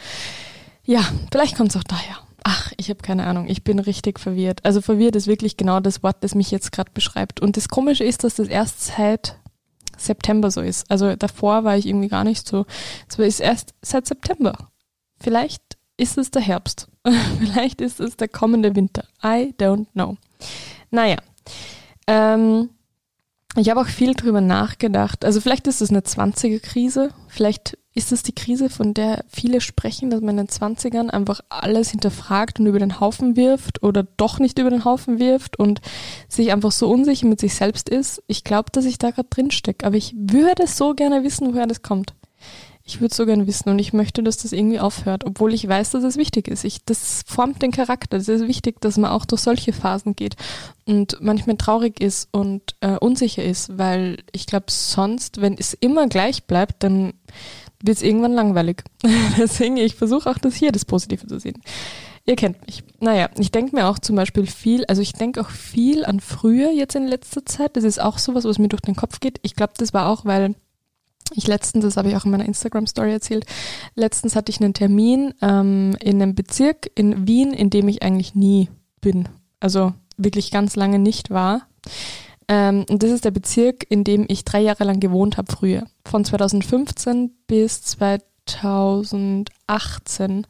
[0.86, 2.18] Ja, vielleicht kommt es auch daher.
[2.44, 3.48] Ach, ich habe keine Ahnung.
[3.48, 4.66] Ich bin richtig verwirrt.
[4.66, 7.40] Also verwirrt ist wirklich genau das Wort, das mich jetzt gerade beschreibt.
[7.40, 9.38] Und das Komische ist, dass das erst seit
[9.96, 10.90] September so ist.
[10.90, 12.66] Also davor war ich irgendwie gar nicht so.
[13.08, 14.70] Es ist erst seit September.
[15.20, 15.71] Vielleicht
[16.02, 16.88] ist es der Herbst.
[17.40, 19.04] Vielleicht ist es der kommende Winter.
[19.24, 20.18] I don't know.
[20.90, 21.18] Naja.
[22.08, 22.70] Ähm,
[23.56, 25.26] ich habe auch viel drüber nachgedacht.
[25.26, 27.10] Also vielleicht ist es eine 20er-Krise.
[27.28, 31.42] Vielleicht ist es die Krise, von der viele sprechen, dass man in den 20ern einfach
[31.50, 35.82] alles hinterfragt und über den Haufen wirft oder doch nicht über den Haufen wirft und
[36.30, 38.24] sich einfach so unsicher mit sich selbst ist.
[38.28, 39.86] Ich glaube, dass ich da gerade drin stecke.
[39.86, 42.14] Aber ich würde so gerne wissen, woher das kommt.
[42.92, 45.92] Ich würde so gerne wissen und ich möchte, dass das irgendwie aufhört, obwohl ich weiß,
[45.92, 46.66] dass es wichtig ist.
[46.66, 48.18] Ich, das formt den Charakter.
[48.18, 50.36] Es ist wichtig, dass man auch durch solche Phasen geht
[50.86, 56.08] und manchmal traurig ist und äh, unsicher ist, weil ich glaube, sonst, wenn es immer
[56.08, 57.14] gleich bleibt, dann
[57.82, 58.84] wird es irgendwann langweilig.
[59.38, 61.62] Deswegen, ich versuche auch das hier, das Positive zu sehen.
[62.26, 62.84] Ihr kennt mich.
[63.00, 66.72] Naja, ich denke mir auch zum Beispiel viel, also ich denke auch viel an früher
[66.72, 67.78] jetzt in letzter Zeit.
[67.78, 69.40] Das ist auch sowas, was mir durch den Kopf geht.
[69.44, 70.56] Ich glaube, das war auch, weil
[71.36, 73.46] ich letztens, das habe ich auch in meiner Instagram-Story erzählt,
[73.96, 78.36] letztens hatte ich einen Termin ähm, in einem Bezirk in Wien, in dem ich eigentlich
[78.36, 78.70] nie
[79.02, 79.28] bin.
[79.60, 81.68] Also wirklich ganz lange nicht war.
[82.48, 85.86] Ähm, und das ist der Bezirk, in dem ich drei Jahre lang gewohnt habe früher.
[86.06, 90.48] Von 2015 bis 2018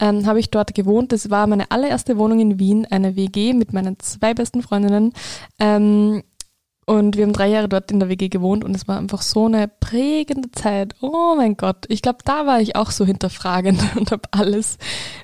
[0.00, 1.12] ähm, habe ich dort gewohnt.
[1.12, 5.12] Das war meine allererste Wohnung in Wien, eine WG mit meinen zwei besten Freundinnen.
[5.58, 6.22] Ähm,
[6.86, 9.46] und wir haben drei Jahre dort in der WG gewohnt und es war einfach so
[9.46, 10.94] eine prägende Zeit.
[11.00, 11.84] Oh mein Gott.
[11.88, 14.78] Ich glaube, da war ich auch so hinterfragend und habe alles,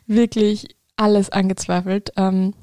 [0.06, 2.12] wirklich alles angezweifelt.
[2.16, 2.54] Ähm,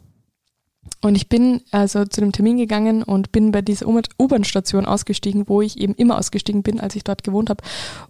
[1.02, 5.62] und ich bin also zu dem Termin gegangen und bin bei dieser U-Bahn-Station ausgestiegen, wo
[5.62, 7.64] ich eben immer ausgestiegen bin, als ich dort gewohnt habe.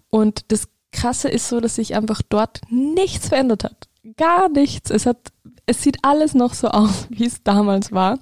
[0.08, 3.88] Und das Krasse ist so, dass sich einfach dort nichts verändert hat.
[4.16, 4.90] Gar nichts.
[4.90, 5.32] Es hat,
[5.70, 8.18] es sieht alles noch so aus, wie es damals war.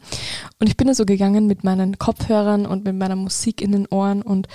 [0.60, 3.86] Und ich bin da so gegangen mit meinen Kopfhörern und mit meiner Musik in den
[3.88, 4.48] Ohren und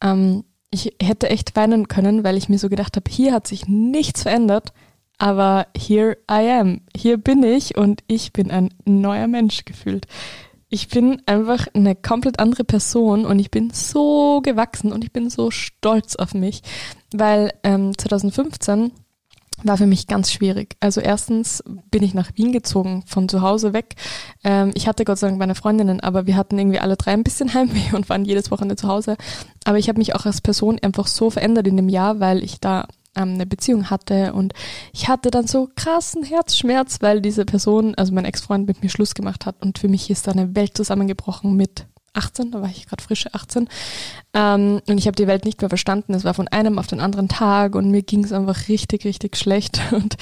[0.00, 3.66] ähm, ich hätte echt weinen können, weil ich mir so gedacht habe, hier hat sich
[3.68, 4.72] nichts verändert,
[5.16, 6.80] aber here I am.
[6.94, 10.06] Hier bin ich und ich bin ein neuer Mensch gefühlt.
[10.68, 15.30] Ich bin einfach eine komplett andere Person und ich bin so gewachsen und ich bin
[15.30, 16.62] so stolz auf mich,
[17.12, 18.90] weil ähm, 2015
[19.62, 20.76] war für mich ganz schwierig.
[20.80, 23.94] Also erstens bin ich nach Wien gezogen, von zu Hause weg.
[24.44, 27.24] Ähm, ich hatte Gott sei Dank meine Freundinnen, aber wir hatten irgendwie alle drei ein
[27.24, 29.16] bisschen Heimweh und waren jedes Wochenende zu Hause.
[29.64, 32.60] Aber ich habe mich auch als Person einfach so verändert in dem Jahr, weil ich
[32.60, 34.52] da ähm, eine Beziehung hatte und
[34.92, 39.14] ich hatte dann so krassen Herzschmerz, weil diese Person, also mein Ex-Freund mit mir Schluss
[39.14, 41.86] gemacht hat und für mich ist da eine Welt zusammengebrochen mit
[42.16, 43.68] 18, da war ich gerade frische 18.
[44.34, 46.14] Ähm, und ich habe die Welt nicht mehr verstanden.
[46.14, 49.36] Es war von einem auf den anderen Tag und mir ging es einfach richtig, richtig
[49.36, 49.80] schlecht.
[49.92, 50.16] Und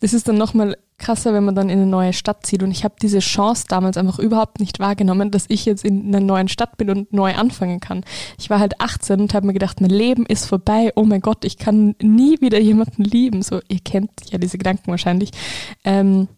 [0.00, 2.62] es ist dann nochmal krasser, wenn man dann in eine neue Stadt zieht.
[2.62, 6.20] Und ich habe diese Chance damals einfach überhaupt nicht wahrgenommen, dass ich jetzt in einer
[6.20, 8.04] neuen Stadt bin und neu anfangen kann.
[8.38, 10.92] Ich war halt 18 und habe mir gedacht, mein Leben ist vorbei.
[10.94, 13.42] Oh mein Gott, ich kann nie wieder jemanden lieben.
[13.42, 15.30] So, ihr kennt ja diese Gedanken wahrscheinlich.
[15.84, 16.28] Ähm,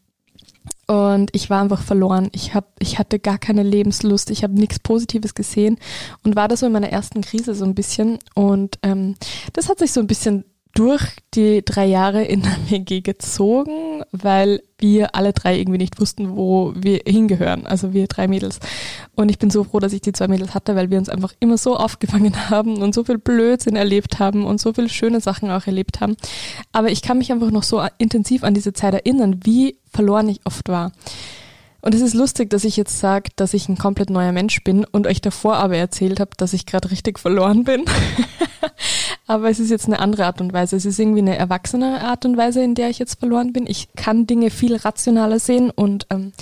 [0.93, 2.29] und ich war einfach verloren.
[2.33, 5.79] Ich, hab, ich hatte gar keine Lebenslust, ich habe nichts Positives gesehen
[6.23, 8.19] und war da so in meiner ersten Krise so ein bisschen.
[8.35, 9.15] Und ähm,
[9.55, 11.03] das hat sich so ein bisschen durch
[11.35, 16.73] die drei Jahre in der WG gezogen, weil wir alle drei irgendwie nicht wussten, wo
[16.77, 17.67] wir hingehören.
[17.67, 18.59] Also wir drei Mädels.
[19.15, 21.33] Und ich bin so froh, dass ich die zwei Mädels hatte, weil wir uns einfach
[21.41, 25.51] immer so aufgefangen haben und so viel Blödsinn erlebt haben und so viele schöne Sachen
[25.51, 26.17] auch erlebt haben.
[26.73, 30.41] Aber ich kann mich einfach noch so intensiv an diese Zeit erinnern, wie verloren ich
[30.45, 30.93] oft war.
[31.85, 34.85] Und es ist lustig, dass ich jetzt sage, dass ich ein komplett neuer Mensch bin
[34.85, 37.85] und euch davor aber erzählt habe, dass ich gerade richtig verloren bin.
[39.27, 40.77] aber es ist jetzt eine andere Art und Weise.
[40.77, 43.67] Es ist irgendwie eine erwachsene Art und Weise, in der ich jetzt verloren bin.
[43.67, 46.33] Ich kann Dinge viel rationaler sehen und ähm,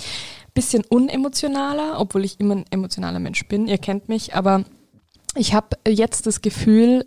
[0.53, 3.67] bisschen unemotionaler, obwohl ich immer ein emotionaler Mensch bin.
[3.67, 4.65] Ihr kennt mich, aber
[5.35, 7.05] ich habe jetzt das Gefühl,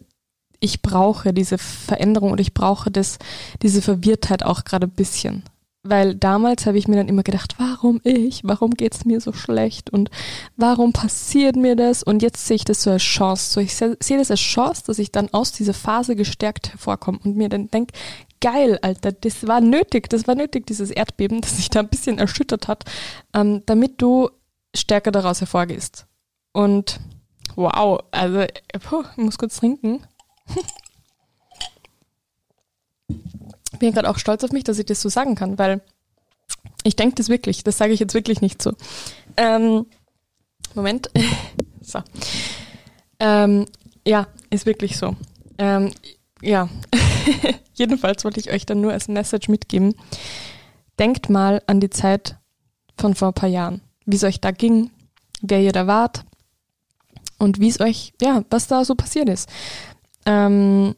[0.61, 3.18] ich brauche diese Veränderung und ich brauche das,
[3.62, 5.42] diese Verwirrtheit auch gerade ein bisschen.
[5.84, 9.90] Weil damals habe ich mir dann immer gedacht, warum ich, warum geht's mir so schlecht
[9.90, 10.10] und
[10.56, 12.02] warum passiert mir das?
[12.02, 13.52] Und jetzt sehe ich das so als Chance.
[13.52, 17.18] So, ich sehe seh das als Chance, dass ich dann aus dieser Phase gestärkt hervorkomme
[17.22, 17.92] und mir dann denke,
[18.40, 22.18] geil, Alter, das war nötig, das war nötig, dieses Erdbeben, das sich da ein bisschen
[22.18, 22.84] erschüttert hat,
[23.34, 24.30] ähm, damit du
[24.74, 26.06] stärker daraus hervorgehst.
[26.54, 26.98] Und
[27.56, 28.46] wow, also,
[28.80, 30.02] puh, ich muss kurz trinken.
[33.84, 35.82] bin gerade auch stolz auf mich, dass ich das so sagen kann, weil
[36.84, 37.64] ich denke das wirklich.
[37.64, 38.72] Das sage ich jetzt wirklich nicht so.
[39.36, 39.86] Ähm,
[40.74, 41.10] Moment.
[41.82, 42.00] so.
[43.20, 43.66] Ähm,
[44.06, 45.16] ja, ist wirklich so.
[45.58, 45.90] Ähm,
[46.40, 46.68] ja,
[47.74, 49.94] jedenfalls wollte ich euch dann nur als Message mitgeben.
[50.98, 52.36] Denkt mal an die Zeit
[52.96, 54.90] von vor ein paar Jahren, wie es euch da ging,
[55.42, 56.24] wer ihr da wart
[57.38, 59.48] und wie es euch, ja, was da so passiert ist.
[60.24, 60.94] Ähm,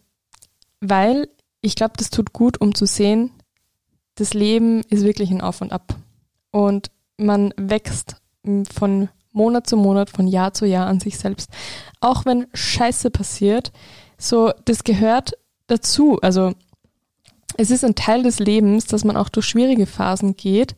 [0.80, 1.28] weil
[1.66, 3.30] ich glaube, das tut gut, um zu sehen,
[4.14, 5.96] das Leben ist wirklich ein Auf und Ab.
[6.50, 8.16] Und man wächst
[8.72, 11.50] von Monat zu Monat, von Jahr zu Jahr an sich selbst.
[12.00, 13.72] Auch wenn Scheiße passiert,
[14.16, 15.32] so, das gehört
[15.66, 16.18] dazu.
[16.22, 16.52] Also,
[17.58, 20.74] es ist ein Teil des Lebens, dass man auch durch schwierige Phasen geht,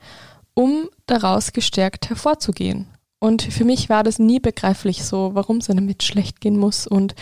[0.54, 2.88] um daraus gestärkt hervorzugehen.
[3.20, 7.14] Und für mich war das nie begreiflich so, warum es damit schlecht gehen muss und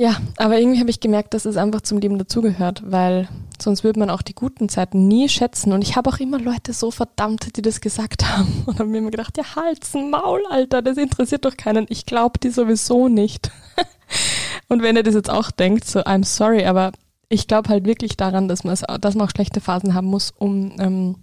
[0.00, 3.28] ja, aber irgendwie habe ich gemerkt, dass es einfach zum Leben dazugehört, weil
[3.60, 5.74] sonst würde man auch die guten Zeiten nie schätzen.
[5.74, 8.62] Und ich habe auch immer Leute so verdammt, die das gesagt haben.
[8.64, 11.84] Und habe mir immer gedacht, ja, halt's Maul, Alter, das interessiert doch keinen.
[11.90, 13.50] Ich glaube die sowieso nicht.
[14.68, 16.92] und wenn ihr das jetzt auch denkt, so, I'm sorry, aber
[17.28, 20.72] ich glaube halt wirklich daran, dass man, dass man auch schlechte Phasen haben muss, um
[20.78, 21.16] ähm,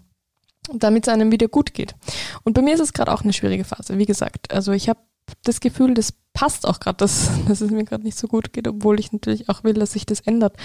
[0.72, 1.96] damit es einem wieder gut geht.
[2.44, 4.54] Und bei mir ist es gerade auch eine schwierige Phase, wie gesagt.
[4.54, 5.00] Also ich habe
[5.44, 8.68] das Gefühl, das passt auch gerade, dass, dass es mir gerade nicht so gut geht,
[8.68, 10.56] obwohl ich natürlich auch will, dass sich das ändert.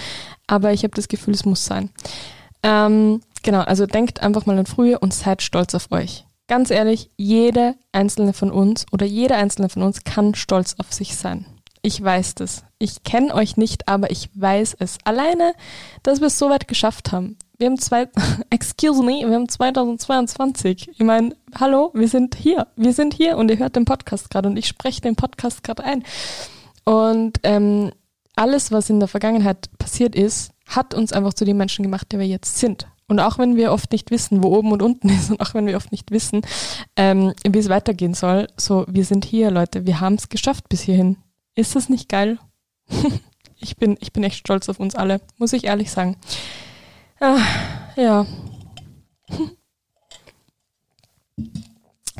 [0.47, 1.89] Aber ich habe das Gefühl, es muss sein.
[2.61, 6.25] Ähm, genau, also denkt einfach mal an früher und seid stolz auf euch.
[6.47, 11.15] Ganz ehrlich, jede einzelne von uns oder jeder einzelne von uns kann stolz auf sich
[11.15, 11.45] sein.
[11.81, 12.63] Ich weiß das.
[12.79, 14.97] Ich kenne euch nicht, aber ich weiß es.
[15.03, 15.53] Alleine,
[16.03, 18.07] dass wir es so weit geschafft haben wir haben zwei,
[18.49, 20.89] excuse me, wir haben 2022.
[20.93, 24.49] Ich meine, hallo, wir sind hier, wir sind hier und ihr hört den Podcast gerade
[24.49, 26.03] und ich spreche den Podcast gerade ein.
[26.83, 27.91] Und ähm,
[28.35, 32.19] alles, was in der Vergangenheit passiert ist, hat uns einfach zu den Menschen gemacht, die
[32.19, 32.87] wir jetzt sind.
[33.07, 35.67] Und auch wenn wir oft nicht wissen, wo oben und unten ist und auch wenn
[35.67, 36.41] wir oft nicht wissen,
[36.95, 40.81] ähm, wie es weitergehen soll, so, wir sind hier, Leute, wir haben es geschafft bis
[40.81, 41.17] hierhin.
[41.55, 42.39] Ist das nicht geil?
[43.59, 46.17] ich bin, ich bin echt stolz auf uns alle, muss ich ehrlich sagen.
[47.25, 47.39] Ah,
[47.95, 48.25] ja.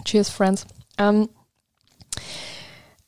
[0.05, 0.65] Cheers, Friends.
[0.97, 1.27] Ähm,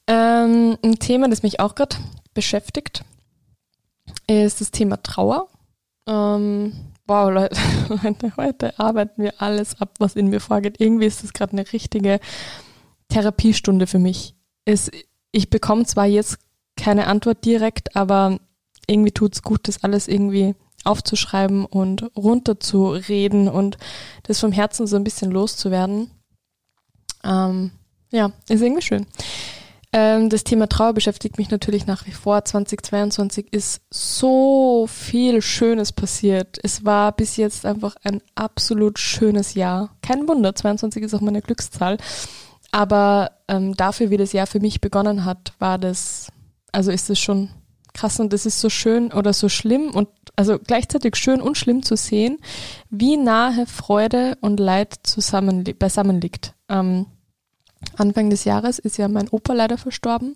[0.05, 1.95] ähm, ein Thema, das mich auch gerade
[2.34, 3.05] beschäftigt,
[4.27, 5.47] ist das Thema Trauer.
[6.05, 6.73] Ähm,
[7.08, 7.58] wow, Leute,
[8.36, 10.81] heute arbeiten wir alles ab, was in mir vorgeht.
[10.81, 12.19] Irgendwie ist das gerade eine richtige
[13.08, 14.36] Therapiestunde für mich.
[14.65, 14.91] Es,
[15.31, 16.39] ich bekomme zwar jetzt
[16.75, 18.38] keine Antwort direkt, aber
[18.86, 23.77] irgendwie tut es gut, das alles irgendwie aufzuschreiben und runterzureden und
[24.23, 26.11] das vom Herzen so ein bisschen loszuwerden.
[27.23, 27.71] Ähm,
[28.11, 29.05] ja, ist irgendwie schön.
[29.91, 32.43] Ähm, das Thema Trauer beschäftigt mich natürlich nach wie vor.
[32.43, 36.59] 2022 ist so viel Schönes passiert.
[36.63, 39.95] Es war bis jetzt einfach ein absolut schönes Jahr.
[40.01, 41.97] Kein Wunder, 22 ist auch meine Glückszahl.
[42.71, 46.27] Aber ähm, dafür, wie das Jahr für mich begonnen hat, war das,
[46.73, 47.49] also ist es schon
[47.95, 51.81] krass und es ist so schön oder so schlimm und also gleichzeitig schön und schlimm
[51.81, 52.38] zu sehen,
[52.89, 56.53] wie nahe Freude und Leid zusammen, beisammen liegt.
[56.69, 57.08] Ähm,
[57.97, 60.36] Anfang des Jahres ist ja mein Opa leider verstorben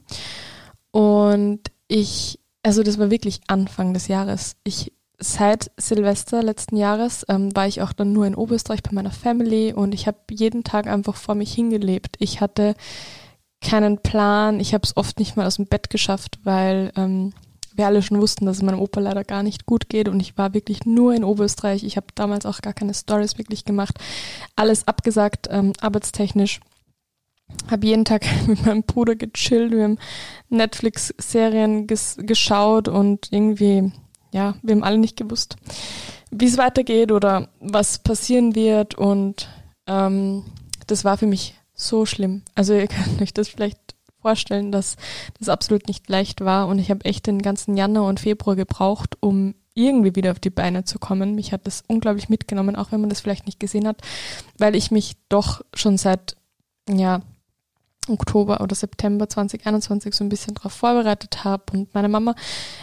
[0.91, 4.55] und ich, also das war wirklich Anfang des Jahres.
[4.63, 9.11] Ich seit Silvester letzten Jahres ähm, war ich auch dann nur in Oberösterreich bei meiner
[9.11, 12.15] Family und ich habe jeden Tag einfach vor mich hingelebt.
[12.19, 12.75] Ich hatte
[13.61, 17.33] keinen Plan, ich habe es oft nicht mal aus dem Bett geschafft, weil ähm,
[17.75, 20.37] wir alle schon wussten, dass es meinem Opa leider gar nicht gut geht und ich
[20.37, 21.83] war wirklich nur in Oberösterreich.
[21.83, 23.97] Ich habe damals auch gar keine Stories wirklich gemacht.
[24.55, 26.59] Alles abgesagt, ähm, arbeitstechnisch.
[27.69, 29.97] Habe jeden Tag mit meinem Bruder gechillt, wir haben
[30.49, 33.91] Netflix-Serien ges geschaut und irgendwie,
[34.31, 35.55] ja, wir haben alle nicht gewusst,
[36.31, 39.49] wie es weitergeht oder was passieren wird und
[39.87, 40.45] ähm,
[40.87, 42.43] das war für mich so schlimm.
[42.55, 43.88] Also ihr könnt euch das vielleicht
[44.21, 44.95] vorstellen, dass
[45.39, 49.17] das absolut nicht leicht war und ich habe echt den ganzen Januar und Februar gebraucht,
[49.19, 51.35] um irgendwie wieder auf die Beine zu kommen.
[51.35, 54.01] Mich hat das unglaublich mitgenommen, auch wenn man das vielleicht nicht gesehen hat,
[54.57, 56.35] weil ich mich doch schon seit
[56.89, 57.21] ja
[58.09, 61.63] Oktober oder September 2021 so ein bisschen darauf vorbereitet habe.
[61.73, 62.35] Und meine Mama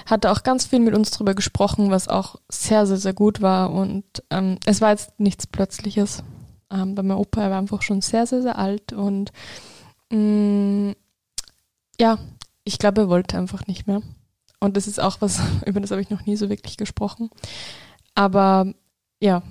[0.06, 3.72] hatte auch ganz viel mit uns drüber gesprochen, was auch sehr, sehr, sehr gut war.
[3.72, 6.22] Und ähm, es war jetzt nichts Plötzliches.
[6.70, 9.30] Ähm, weil mein Opa war einfach schon sehr, sehr, sehr alt und
[10.10, 10.96] mh, mm,
[12.00, 12.18] ja,
[12.64, 14.02] ich glaube, er wollte einfach nicht mehr.
[14.60, 17.30] Und das ist auch was, über das habe ich noch nie so wirklich gesprochen.
[18.14, 18.72] Aber
[19.20, 19.42] ja,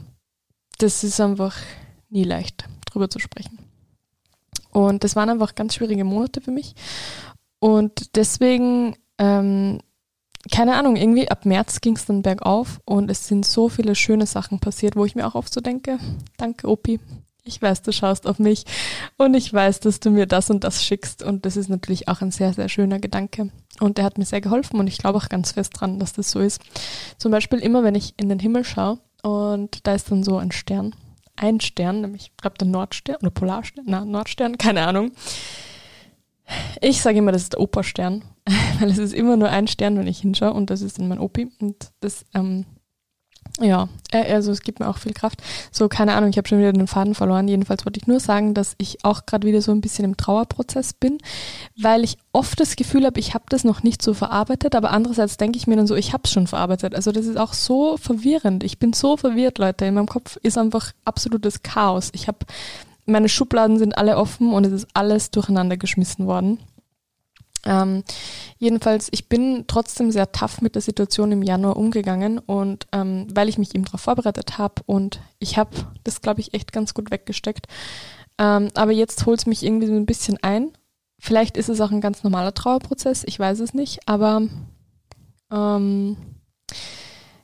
[0.78, 1.56] das ist einfach
[2.10, 3.60] nie leicht, drüber zu sprechen.
[4.72, 6.76] Und das waren einfach ganz schwierige Monate für mich.
[7.60, 9.80] Und deswegen, ähm,
[10.52, 14.26] keine Ahnung, irgendwie ab März ging es dann bergauf und es sind so viele schöne
[14.28, 15.98] Sachen passiert, wo ich mir auch oft so denke,
[16.38, 17.00] danke Opi,
[17.46, 18.66] ich weiß, du schaust auf mich
[19.18, 21.24] und ich weiß, dass du mir das und das schickst.
[21.24, 23.52] Und das ist natürlich auch ein sehr, sehr schöner Gedanke.
[23.80, 26.32] Und der hat mir sehr geholfen und ich glaube auch ganz fest dran, dass das
[26.32, 26.62] so ist.
[27.18, 30.52] Zum Beispiel immer, wenn ich in den Himmel schaue und da ist dann so ein
[30.52, 30.96] Stern,
[31.36, 35.12] ein Stern, nämlich, ich glaube, der Nordstern oder Polarstern, na, Nordstern, keine Ahnung.
[36.82, 38.24] Ich sage immer, das ist der Operstern,
[38.80, 41.20] weil es ist immer nur ein Stern, wenn ich hinschaue und das ist dann mein
[41.20, 42.66] Opi und das ähm,
[43.62, 45.42] ja, äh, also es gibt mir auch viel Kraft.
[45.72, 47.48] So, keine Ahnung, ich habe schon wieder den Faden verloren.
[47.48, 50.94] Jedenfalls wollte ich nur sagen, dass ich auch gerade wieder so ein bisschen im Trauerprozess
[50.94, 51.20] bin,
[51.82, 55.38] weil ich oft das Gefühl habe, ich habe das noch nicht so verarbeitet, aber andererseits
[55.38, 56.96] denke ich mir dann so, ich habe es schon verarbeitet.
[56.96, 58.64] Also das ist auch so verwirrend.
[58.64, 59.86] Ich bin so verwirrt, Leute.
[59.86, 62.10] In meinem Kopf ist einfach absolutes Chaos.
[62.14, 62.40] Ich habe,
[63.06, 66.60] meine Schubladen sind alle offen und es ist alles durcheinander geschmissen worden.
[67.66, 68.04] Ähm,
[68.58, 73.50] jedenfalls, ich bin trotzdem sehr tough mit der Situation im Januar umgegangen und ähm, weil
[73.50, 75.72] ich mich eben darauf vorbereitet habe und ich habe
[76.04, 77.68] das, glaube ich, echt ganz gut weggesteckt.
[78.38, 80.72] Ähm, aber jetzt holt es mich irgendwie so ein bisschen ein.
[81.20, 84.44] Vielleicht ist es auch ein ganz normaler Trauerprozess, ich weiß es nicht, aber
[85.52, 86.18] ähm,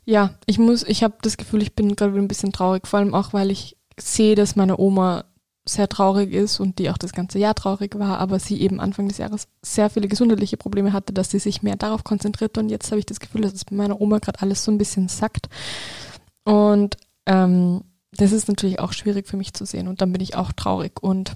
[0.06, 3.14] ja, ich muss, ich habe das Gefühl, ich bin gerade ein bisschen traurig, vor allem
[3.14, 5.26] auch, weil ich sehe, dass meine Oma
[5.66, 9.08] sehr traurig ist und die auch das ganze Jahr traurig war, aber sie eben Anfang
[9.08, 12.58] des Jahres sehr viele gesundheitliche Probleme hatte, dass sie sich mehr darauf konzentriert.
[12.58, 14.80] Und jetzt habe ich das Gefühl, dass es bei meiner Oma gerade alles so ein
[14.80, 15.50] bisschen sackt.
[16.44, 16.98] Und
[17.28, 19.88] ähm, das ist natürlich auch schwierig für mich zu sehen.
[19.88, 21.02] Und dann bin ich auch traurig.
[21.02, 21.36] Und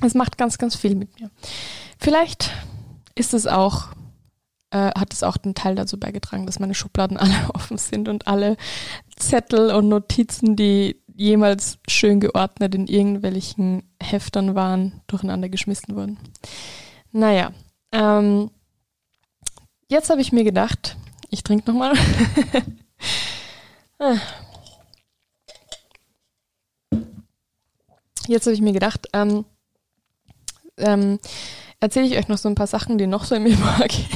[0.00, 1.30] es macht ganz, ganz viel mit mir.
[1.98, 2.50] Vielleicht
[3.14, 3.88] ist es auch
[4.72, 8.26] äh, hat es auch den Teil dazu beigetragen, dass meine Schubladen alle offen sind und
[8.26, 8.56] alle
[9.16, 16.18] Zettel und Notizen, die jemals schön geordnet in irgendwelchen Heftern waren, durcheinander geschmissen wurden.
[17.12, 17.52] Naja,
[17.92, 18.50] ähm,
[19.88, 20.96] jetzt habe ich mir gedacht,
[21.30, 21.94] ich trinke nochmal.
[23.98, 24.16] Ah.
[28.26, 29.44] jetzt habe ich mir gedacht, ähm,
[30.76, 31.18] ähm,
[31.80, 34.08] erzähle ich euch noch so ein paar Sachen, die noch so in mir vorgehen.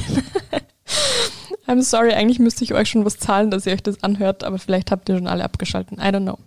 [1.67, 4.57] I'm sorry, eigentlich müsste ich euch schon was zahlen, dass ihr euch das anhört, aber
[4.57, 5.97] vielleicht habt ihr schon alle abgeschalten.
[5.99, 6.37] I don't know.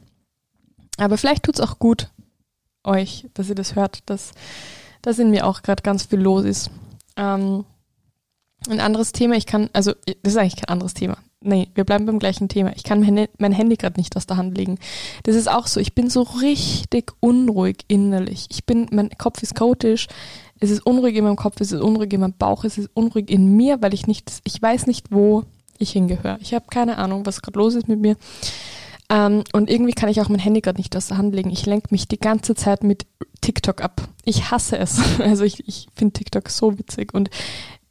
[1.00, 2.10] Aber vielleicht tut's auch gut
[2.84, 4.32] euch, dass ihr das hört, dass,
[5.02, 6.70] dass in mir auch gerade ganz viel los ist.
[7.16, 7.64] Ähm,
[8.68, 11.16] ein anderes Thema, ich kann, also das ist eigentlich kein anderes Thema.
[11.42, 12.72] Nee, wir bleiben beim gleichen Thema.
[12.76, 14.78] Ich kann mein, mein Handy gerade nicht aus der Hand legen.
[15.22, 15.80] Das ist auch so.
[15.80, 18.46] Ich bin so richtig unruhig innerlich.
[18.50, 20.06] Ich bin, mein Kopf ist chaotisch.
[20.58, 23.30] Es ist unruhig in meinem Kopf, es ist unruhig in meinem Bauch, es ist unruhig
[23.30, 25.44] in mir, weil ich nicht, ich weiß nicht, wo
[25.78, 26.36] ich hingehöre.
[26.42, 28.16] Ich habe keine Ahnung, was gerade los ist mit mir.
[29.10, 31.50] Ähm, und irgendwie kann ich auch mein Handy gerade nicht aus der Hand legen.
[31.50, 33.06] Ich lenke mich die ganze Zeit mit
[33.40, 34.08] TikTok ab.
[34.24, 35.00] Ich hasse es.
[35.18, 37.28] Also ich, ich finde TikTok so witzig und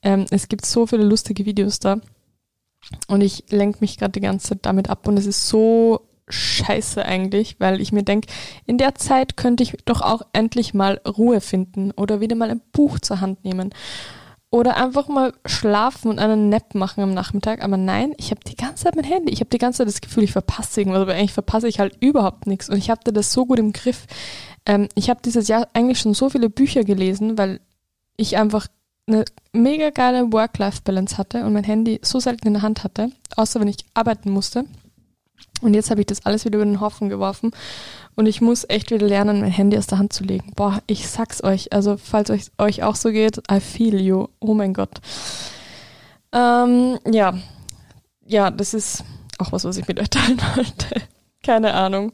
[0.02, 2.00] ähm, es gibt so viele lustige Videos da.
[3.08, 7.04] Und ich lenke mich gerade die ganze Zeit damit ab und es ist so scheiße
[7.04, 8.28] eigentlich, weil ich mir denke,
[8.66, 12.62] in der Zeit könnte ich doch auch endlich mal Ruhe finden oder wieder mal ein
[12.72, 13.74] Buch zur Hand nehmen.
[14.52, 17.64] Oder einfach mal schlafen und einen Nap machen am Nachmittag.
[17.64, 19.32] Aber nein, ich habe die ganze Zeit mein Handy.
[19.32, 21.96] Ich habe die ganze Zeit das Gefühl, ich verpasse irgendwas, aber eigentlich verpasse ich halt
[22.00, 22.68] überhaupt nichts.
[22.68, 24.08] Und ich hatte das so gut im Griff.
[24.66, 27.60] Ähm, ich habe dieses Jahr eigentlich schon so viele Bücher gelesen, weil
[28.18, 28.68] ich einfach
[29.08, 33.60] eine mega geile Work-Life-Balance hatte und mein Handy so selten in der Hand hatte, außer
[33.60, 34.66] wenn ich arbeiten musste.
[35.62, 37.52] Und jetzt habe ich das alles wieder über den Haufen geworfen
[38.16, 40.52] und ich muss echt wieder lernen, mein Handy aus der Hand zu legen.
[40.56, 41.72] Boah, ich sag's euch.
[41.72, 44.28] Also, falls euch, euch auch so geht, I feel you.
[44.40, 45.00] Oh mein Gott.
[46.34, 47.38] Ähm, ja.
[48.26, 49.04] Ja, das ist
[49.38, 51.02] auch was, was ich mit euch teilen wollte.
[51.44, 52.12] Keine Ahnung.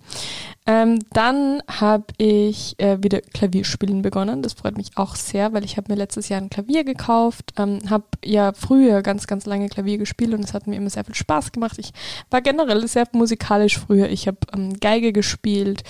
[0.68, 4.42] Ähm, dann habe ich äh, wieder Klavierspielen begonnen.
[4.42, 7.82] Das freut mich auch sehr, weil ich habe mir letztes Jahr ein Klavier gekauft, ähm,
[7.88, 11.14] habe ja früher ganz, ganz lange Klavier gespielt und es hat mir immer sehr viel
[11.14, 11.78] Spaß gemacht.
[11.78, 11.92] Ich
[12.32, 14.10] war generell sehr musikalisch früher.
[14.10, 15.84] Ich habe ähm, Geige gespielt,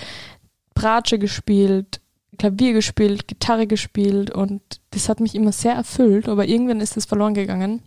[0.74, 2.02] Bratsche gespielt,
[2.38, 4.60] Klavier gespielt, Gitarre gespielt und
[4.90, 7.80] das hat mich immer sehr erfüllt, aber irgendwann ist das verloren gegangen.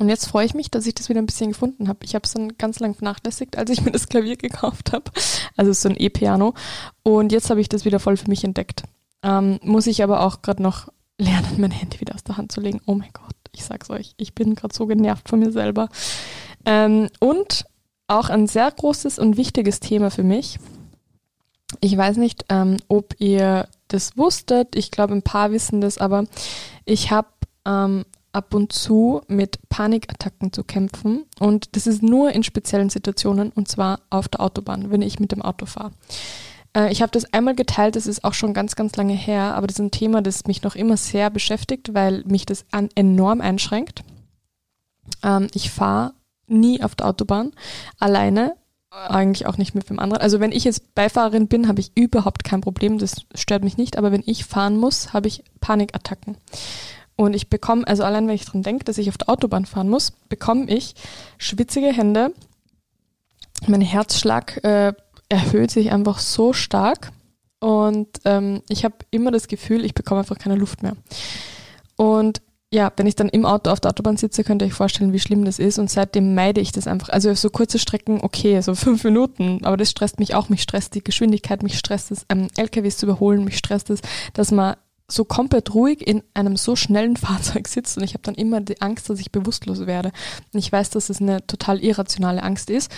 [0.00, 1.98] Und jetzt freue ich mich, dass ich das wieder ein bisschen gefunden habe.
[2.04, 5.10] Ich habe es dann ganz lang vernachlässigt, als ich mir das Klavier gekauft habe.
[5.58, 6.54] Also so ein E-Piano.
[7.02, 8.84] Und jetzt habe ich das wieder voll für mich entdeckt.
[9.22, 10.88] Ähm, muss ich aber auch gerade noch
[11.18, 12.80] lernen, mein Handy wieder aus der Hand zu legen.
[12.86, 15.90] Oh mein Gott, ich sag's euch, ich bin gerade so genervt von mir selber.
[16.64, 17.66] Ähm, und
[18.08, 20.58] auch ein sehr großes und wichtiges Thema für mich.
[21.82, 24.74] Ich weiß nicht, ähm, ob ihr das wusstet.
[24.76, 26.24] Ich glaube, ein paar wissen das, aber
[26.86, 27.28] ich habe
[27.66, 31.24] ähm, ab und zu mit Panikattacken zu kämpfen.
[31.38, 35.32] Und das ist nur in speziellen Situationen, und zwar auf der Autobahn, wenn ich mit
[35.32, 35.92] dem Auto fahre.
[36.76, 39.66] Äh, ich habe das einmal geteilt, das ist auch schon ganz, ganz lange her, aber
[39.66, 43.40] das ist ein Thema, das mich noch immer sehr beschäftigt, weil mich das an, enorm
[43.40, 44.02] einschränkt.
[45.22, 46.14] Ähm, ich fahre
[46.46, 47.52] nie auf der Autobahn
[47.98, 48.56] alleine,
[48.90, 50.20] eigentlich auch nicht mit dem anderen.
[50.20, 53.96] Also wenn ich jetzt Beifahrerin bin, habe ich überhaupt kein Problem, das stört mich nicht,
[53.96, 56.36] aber wenn ich fahren muss, habe ich Panikattacken.
[57.20, 59.90] Und ich bekomme, also allein wenn ich dran denke, dass ich auf der Autobahn fahren
[59.90, 60.94] muss, bekomme ich
[61.36, 62.32] schwitzige Hände.
[63.66, 64.94] Mein Herzschlag äh,
[65.28, 67.12] erhöht sich einfach so stark.
[67.58, 70.96] Und ähm, ich habe immer das Gefühl, ich bekomme einfach keine Luft mehr.
[71.94, 72.40] Und
[72.72, 75.20] ja, wenn ich dann im Auto auf der Autobahn sitze, könnt ihr euch vorstellen, wie
[75.20, 75.78] schlimm das ist.
[75.78, 77.10] Und seitdem meide ich das einfach.
[77.10, 80.48] Also so kurze Strecken, okay, so fünf Minuten, aber das stresst mich auch.
[80.48, 84.00] Mich stresst die Geschwindigkeit, mich stresst es, ähm, LKWs zu überholen, mich stresst es,
[84.32, 84.76] dass man
[85.10, 88.80] so komplett ruhig in einem so schnellen Fahrzeug sitzt und ich habe dann immer die
[88.80, 90.12] Angst, dass ich bewusstlos werde.
[90.52, 92.90] Und ich weiß, dass es eine total irrationale Angst ist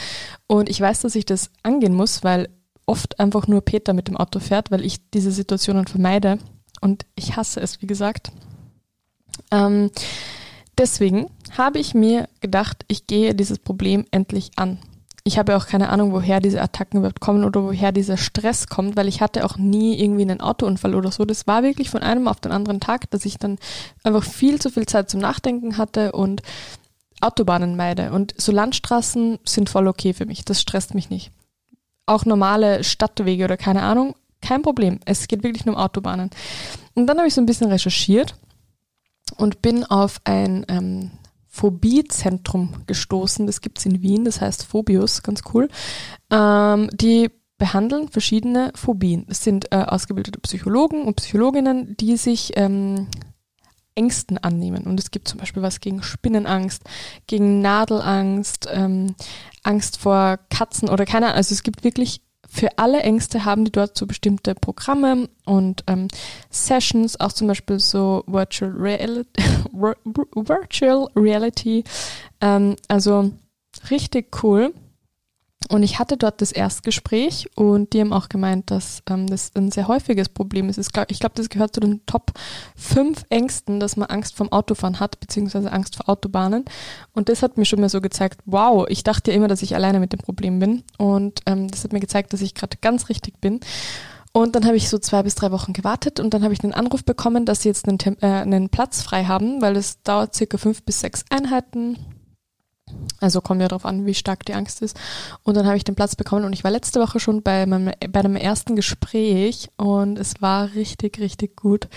[0.47, 2.49] und ich weiß, dass ich das angehen muss, weil
[2.87, 6.39] oft einfach nur Peter mit dem Auto fährt, weil ich diese Situationen vermeide
[6.81, 8.33] und ich hasse es, wie gesagt.
[9.51, 9.91] Ähm,
[10.77, 14.79] deswegen habe ich mir gedacht, ich gehe dieses Problem endlich an.
[15.25, 18.97] Ich habe auch keine Ahnung, woher diese Attacken überhaupt kommen oder woher dieser Stress kommt,
[18.97, 21.25] weil ich hatte auch nie irgendwie einen Autounfall oder so.
[21.25, 23.59] Das war wirklich von einem auf den anderen Tag, dass ich dann
[24.03, 26.43] einfach viel zu viel Zeit zum Nachdenken hatte und
[27.21, 28.11] Autobahnen meide.
[28.11, 30.45] Und so Landstraßen sind voll okay für mich.
[30.45, 31.31] Das stresst mich nicht.
[32.07, 34.99] Auch normale Stadtwege oder keine Ahnung, kein Problem.
[35.05, 36.31] Es geht wirklich nur um Autobahnen.
[36.95, 38.35] Und dann habe ich so ein bisschen recherchiert
[39.37, 41.11] und bin auf ein ähm,
[41.53, 43.47] Phobie-Zentrum gestoßen.
[43.47, 45.69] Das gibt's in Wien, das heißt Phobius, ganz cool.
[46.31, 49.27] Ähm, die behandeln verschiedene Phobien.
[49.29, 53.07] Es sind äh, ausgebildete Psychologen und Psychologinnen, die sich ähm,
[53.95, 54.85] Ängsten annehmen.
[54.85, 56.83] Und es gibt zum Beispiel was gegen Spinnenangst,
[57.27, 59.15] gegen Nadelangst, ähm,
[59.63, 61.37] Angst vor Katzen oder keine Ahnung.
[61.37, 62.23] Also es gibt wirklich
[62.53, 66.09] für alle Ängste haben die dort so bestimmte Programme und ähm,
[66.51, 69.43] Sessions, auch zum Beispiel so Virtual Reality,
[69.73, 71.83] Virtual Reality
[72.43, 73.33] ähm, also
[73.91, 74.75] richtig cool.
[75.69, 79.71] Und ich hatte dort das Erstgespräch und die haben auch gemeint, dass ähm, das ein
[79.71, 80.79] sehr häufiges Problem ist.
[80.79, 82.33] Ich glaube, das gehört zu den Top
[82.77, 86.65] 5 Ängsten, dass man Angst vom Autofahren hat, beziehungsweise Angst vor Autobahnen.
[87.13, 89.75] Und das hat mir schon mal so gezeigt, wow, ich dachte ja immer, dass ich
[89.75, 90.83] alleine mit dem Problem bin.
[90.99, 93.61] Und ähm, das hat mir gezeigt, dass ich gerade ganz richtig bin.
[94.33, 96.73] Und dann habe ich so zwei bis drei Wochen gewartet und dann habe ich einen
[96.73, 100.57] Anruf bekommen, dass sie jetzt einen, äh, einen Platz frei haben, weil es dauert circa
[100.57, 101.99] fünf bis sechs Einheiten
[103.21, 104.99] also kommt ja darauf an, wie stark die Angst ist.
[105.43, 107.93] Und dann habe ich den Platz bekommen und ich war letzte Woche schon bei meinem,
[108.11, 111.89] bei einem ersten Gespräch und es war richtig, richtig gut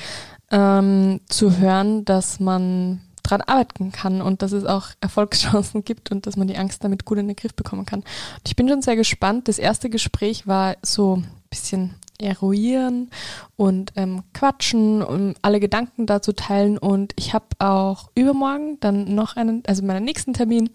[0.52, 6.28] ähm, zu hören, dass man dran arbeiten kann und dass es auch Erfolgschancen gibt und
[6.28, 8.02] dass man die Angst damit gut in den Griff bekommen kann.
[8.02, 9.48] Und ich bin schon sehr gespannt.
[9.48, 13.09] Das erste Gespräch war so ein bisschen eruieren
[13.55, 16.78] und ähm, quatschen, um alle Gedanken dazu teilen.
[16.78, 20.70] Und ich habe auch übermorgen dann noch einen, also meinen nächsten Termin.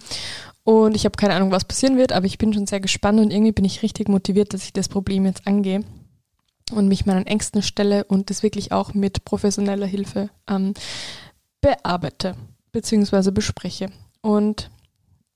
[0.65, 3.33] Und ich habe keine Ahnung, was passieren wird, aber ich bin schon sehr gespannt und
[3.33, 5.85] irgendwie bin ich richtig motiviert, dass ich das Problem jetzt angehe
[6.73, 10.75] und mich meinen Ängsten stelle und das wirklich auch mit professioneller Hilfe ähm,
[11.61, 12.37] bearbeite
[12.73, 13.31] bzw.
[13.31, 13.91] bespreche.
[14.23, 14.71] Und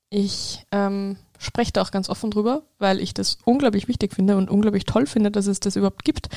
[0.09, 4.49] ich ähm, spreche da auch ganz offen drüber, weil ich das unglaublich wichtig finde und
[4.49, 6.29] unglaublich toll finde, dass es das überhaupt gibt.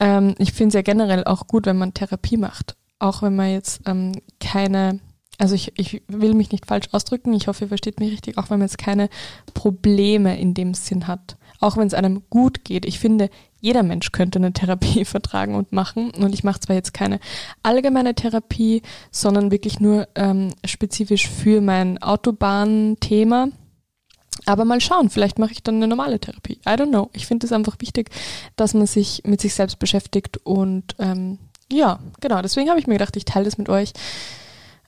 [0.00, 2.76] Ähm, ich finde es ja generell auch gut, wenn man Therapie macht.
[2.98, 5.00] Auch wenn man jetzt ähm, keine,
[5.38, 8.50] also ich, ich will mich nicht falsch ausdrücken, ich hoffe, ihr versteht mich richtig, auch
[8.50, 9.08] wenn man jetzt keine
[9.52, 11.36] Probleme in dem Sinn hat.
[11.60, 12.84] Auch wenn es einem gut geht.
[12.84, 13.30] Ich finde,
[13.60, 16.10] jeder Mensch könnte eine Therapie vertragen und machen.
[16.10, 17.20] Und ich mache zwar jetzt keine
[17.62, 23.48] allgemeine Therapie, sondern wirklich nur ähm, spezifisch für mein Autobahnthema.
[24.46, 26.58] Aber mal schauen, vielleicht mache ich dann eine normale Therapie.
[26.66, 27.08] I don't know.
[27.12, 28.10] Ich finde es einfach wichtig,
[28.56, 31.38] dass man sich mit sich selbst beschäftigt und ähm,
[31.72, 32.42] ja, genau.
[32.42, 33.92] Deswegen habe ich mir gedacht, ich teile das mit euch.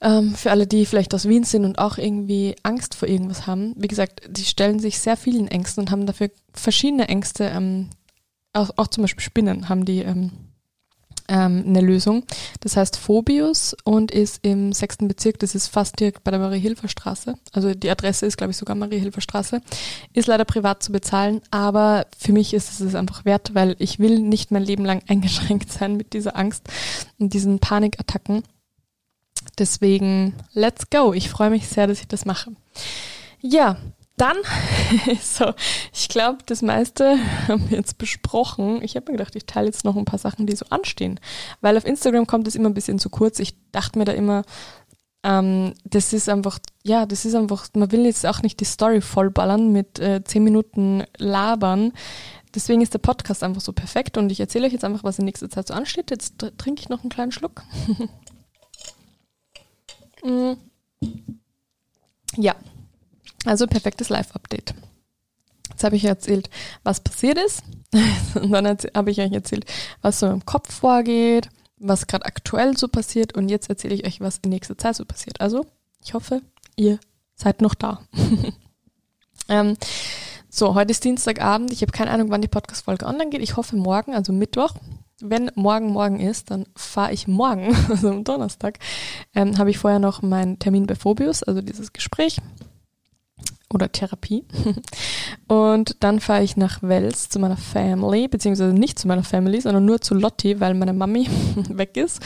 [0.01, 3.75] Ähm, für alle, die vielleicht aus Wien sind und auch irgendwie Angst vor irgendwas haben.
[3.77, 7.45] Wie gesagt, die stellen sich sehr vielen Ängsten und haben dafür verschiedene Ängste.
[7.45, 7.89] Ähm,
[8.53, 10.33] auch, auch zum Beispiel Spinnen haben die ähm,
[11.29, 12.25] ähm, eine Lösung.
[12.61, 17.35] Das heißt Phobius und ist im sechsten Bezirk, das ist fast direkt bei der Marie-Hilfer-Straße.
[17.53, 19.61] Also die Adresse ist, glaube ich, sogar Marie-Hilfer-Straße.
[20.13, 23.99] Ist leider privat zu bezahlen, aber für mich ist es es einfach wert, weil ich
[23.99, 26.69] will nicht mein Leben lang eingeschränkt sein mit dieser Angst
[27.19, 28.43] und diesen Panikattacken.
[29.59, 31.13] Deswegen, let's go.
[31.13, 32.53] Ich freue mich sehr, dass ich das mache.
[33.41, 33.77] Ja,
[34.17, 34.37] dann,
[35.23, 35.53] so,
[35.93, 37.19] ich glaube, das meiste
[37.49, 38.83] haben wir jetzt besprochen.
[38.83, 41.21] Ich habe mir gedacht, ich teile jetzt noch ein paar Sachen, die so anstehen.
[41.61, 43.39] Weil auf Instagram kommt es immer ein bisschen zu kurz.
[43.39, 44.43] Ich dachte mir da immer,
[45.23, 49.03] ähm, das ist einfach, ja, das ist einfach, man will jetzt auch nicht die Story
[49.03, 51.93] vollballern mit äh, zehn Minuten labern.
[52.55, 55.27] Deswegen ist der Podcast einfach so perfekt und ich erzähle euch jetzt einfach, was in
[55.27, 56.11] nächster Zeit so ansteht.
[56.11, 57.65] Jetzt trinke ich noch einen kleinen Schluck.
[60.27, 60.57] mm.
[62.37, 62.55] Ja,
[63.45, 64.75] also perfektes Live-Update.
[65.71, 66.51] Jetzt habe ich erzählt,
[66.85, 67.63] was passiert ist.
[68.35, 69.65] Und dann habe ich euch erzählt,
[70.03, 71.49] was so im Kopf vorgeht,
[71.79, 73.35] was gerade aktuell so passiert.
[73.35, 75.41] Und jetzt erzähle ich euch, was in nächster Zeit so passiert.
[75.41, 75.67] Also,
[76.03, 76.43] ich hoffe,
[76.77, 76.99] ihr
[77.35, 78.01] seid noch da.
[79.49, 79.77] ähm,
[80.49, 81.73] so, heute ist Dienstagabend.
[81.73, 83.43] Ich habe keine Ahnung, wann die Podcast-Folge online geht.
[83.43, 84.75] Ich hoffe morgen, also Mittwoch.
[85.21, 88.79] Wenn morgen morgen ist, dann fahre ich morgen, also am Donnerstag,
[89.35, 92.39] ähm, habe ich vorher noch meinen Termin bei Phobius, also dieses Gespräch
[93.73, 94.45] oder Therapie.
[95.49, 99.85] Und dann fahre ich nach Wels zu meiner Family, beziehungsweise nicht zu meiner Family, sondern
[99.85, 101.29] nur zu Lotti, weil meine Mami
[101.69, 102.21] weg ist.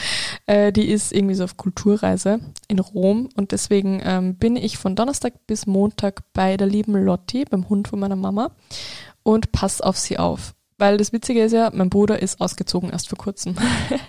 [0.45, 4.95] Äh, die ist irgendwie so auf Kulturreise in Rom und deswegen ähm, bin ich von
[4.95, 8.51] Donnerstag bis Montag bei der lieben Lotti, beim Hund von meiner Mama
[9.23, 10.55] und pass auf sie auf.
[10.81, 13.55] Weil das Witzige ist ja, mein Bruder ist ausgezogen erst vor kurzem.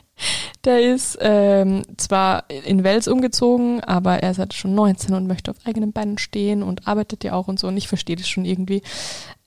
[0.65, 5.51] Der ist ähm, zwar in Wels umgezogen, aber er ist halt schon 19 und möchte
[5.51, 8.47] auf eigenen Beinen stehen und arbeitet ja auch und so und ich verstehe das schon
[8.47, 8.81] irgendwie.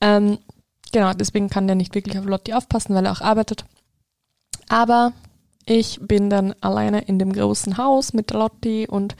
[0.02, 0.38] Ähm,
[0.92, 3.66] genau, deswegen kann der nicht wirklich auf Lotti aufpassen, weil er auch arbeitet.
[4.70, 5.12] Aber
[5.66, 9.16] ich bin dann alleine in dem großen Haus mit Lotti und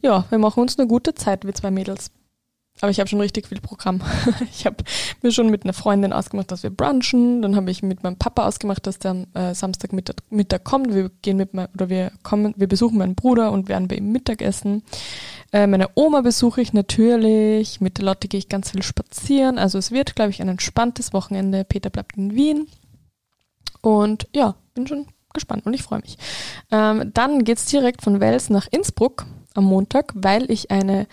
[0.00, 2.10] ja, wir machen uns eine gute Zeit, wir zwei Mädels.
[2.80, 4.00] Aber ich habe schon richtig viel Programm.
[4.52, 4.76] Ich habe
[5.22, 7.42] mir schon mit einer Freundin ausgemacht, dass wir brunchen.
[7.42, 10.94] Dann habe ich mit meinem Papa ausgemacht, dass der äh, Samstag Mittag, Mittag kommt.
[10.94, 14.12] Wir gehen mit mein, oder wir kommen, wir besuchen meinen Bruder und werden bei ihm
[14.12, 14.82] Mittagessen.
[15.52, 17.80] Äh, meine Oma besuche ich natürlich.
[17.80, 19.58] Mit der Lotte gehe ich ganz viel spazieren.
[19.58, 21.64] Also es wird, glaube ich, ein entspanntes Wochenende.
[21.64, 22.66] Peter bleibt in Wien.
[23.82, 26.18] Und ja, bin schon gespannt und ich freue mich.
[26.70, 31.06] Ähm, dann geht's direkt von Wels nach Innsbruck am Montag, weil ich eine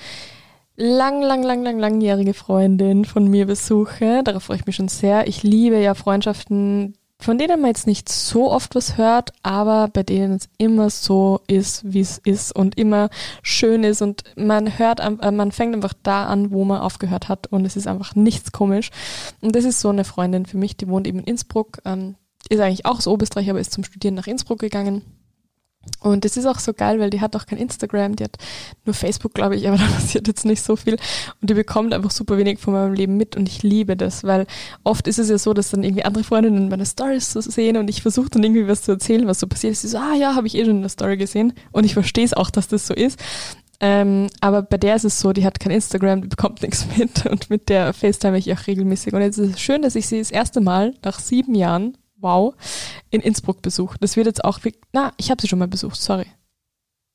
[0.77, 4.21] lang, lang, lang, lang, langjährige Freundin von mir besuche.
[4.23, 5.27] Darauf freue ich mich schon sehr.
[5.27, 10.03] Ich liebe ja Freundschaften, von denen man jetzt nicht so oft was hört, aber bei
[10.03, 13.09] denen es immer so ist, wie es ist und immer
[13.41, 17.47] schön ist und man hört, äh, man fängt einfach da an, wo man aufgehört hat
[17.47, 18.91] und es ist einfach nichts komisch.
[19.41, 22.15] Und das ist so eine Freundin für mich, die wohnt eben in Innsbruck, ähm,
[22.49, 25.01] ist eigentlich auch aus Oberösterreich, aber ist zum Studieren nach Innsbruck gegangen
[25.99, 28.37] und das ist auch so geil, weil die hat auch kein Instagram, die hat
[28.85, 30.97] nur Facebook, glaube ich, aber da passiert jetzt nicht so viel.
[31.41, 34.45] Und die bekommt einfach super wenig von meinem Leben mit und ich liebe das, weil
[34.83, 37.89] oft ist es ja so, dass dann irgendwie andere Freundinnen meine Stories so sehen und
[37.89, 39.81] ich versuche dann irgendwie was zu erzählen, was so passiert ist.
[39.81, 42.25] Sie so, ah ja, habe ich eh schon in der Story gesehen und ich verstehe
[42.25, 43.19] es auch, dass das so ist.
[43.79, 47.25] Ähm, aber bei der ist es so, die hat kein Instagram, die bekommt nichts mit
[47.29, 49.13] und mit der FaceTime ich auch regelmäßig.
[49.13, 51.97] Und jetzt ist es schön, dass ich sie das erste Mal nach sieben Jahren
[52.27, 52.53] wow,
[53.09, 54.03] in Innsbruck besucht.
[54.03, 54.59] Das wird jetzt auch,
[54.91, 56.27] na, ich habe sie schon mal besucht, sorry.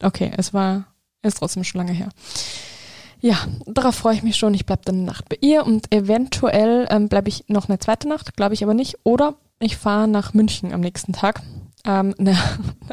[0.03, 0.87] Okay, es war,
[1.23, 2.09] ist trotzdem schon lange her.
[3.21, 3.37] Ja,
[3.67, 4.53] darauf freue ich mich schon.
[4.53, 8.09] Ich bleibe dann eine Nacht bei ihr und eventuell ähm, bleibe ich noch eine zweite
[8.09, 8.97] Nacht, glaube ich aber nicht.
[9.05, 11.41] Oder ich fahre nach München am nächsten Tag.
[11.85, 12.37] Ähm, eine,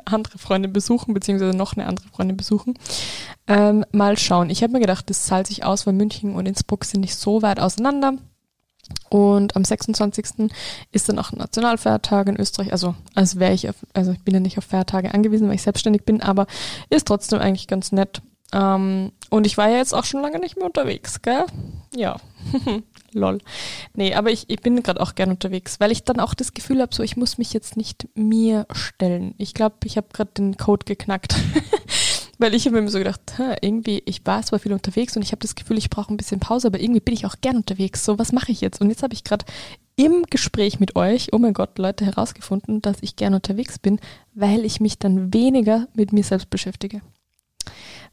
[0.05, 2.75] andere Freundin besuchen, beziehungsweise noch eine andere Freundin besuchen.
[3.47, 4.51] Ähm, mal schauen.
[4.51, 7.41] Ich habe mir gedacht, das zahlt sich aus, weil München und Innsbruck sind nicht so
[7.41, 8.13] weit auseinander.
[9.09, 10.51] Und am 26.
[10.91, 12.71] ist dann auch ein Nationalfeiertag in Österreich.
[12.71, 15.63] Also, als wäre ich auf, also ich bin ja nicht auf Feiertage angewiesen, weil ich
[15.63, 16.45] selbstständig bin, aber
[16.89, 18.21] ist trotzdem eigentlich ganz nett.
[18.51, 21.45] Ähm, und ich war ja jetzt auch schon lange nicht mehr unterwegs, gell?
[21.95, 22.17] Ja.
[23.11, 23.39] Lol.
[23.93, 26.81] Nee, aber ich, ich bin gerade auch gern unterwegs, weil ich dann auch das Gefühl
[26.81, 29.33] habe, so ich muss mich jetzt nicht mir stellen.
[29.37, 31.35] Ich glaube, ich habe gerade den Code geknackt.
[32.39, 33.21] Weil ich habe mir so gedacht,
[33.61, 36.39] irgendwie, ich war zwar viel unterwegs und ich habe das Gefühl, ich brauche ein bisschen
[36.39, 38.05] Pause, aber irgendwie bin ich auch gern unterwegs.
[38.05, 38.79] So, was mache ich jetzt?
[38.79, 39.45] Und jetzt habe ich gerade
[39.97, 43.99] im Gespräch mit euch, oh mein Gott, Leute, herausgefunden, dass ich gern unterwegs bin,
[44.33, 47.01] weil ich mich dann weniger mit mir selbst beschäftige.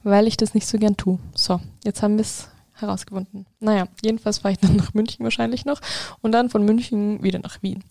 [0.03, 1.20] Weil ich das nicht so gern tue.
[1.37, 3.47] So, jetzt haben wir es herausgefunden.
[3.61, 5.81] Naja, jedenfalls fahre ich dann nach München wahrscheinlich noch
[6.20, 7.85] und dann von München wieder nach Wien.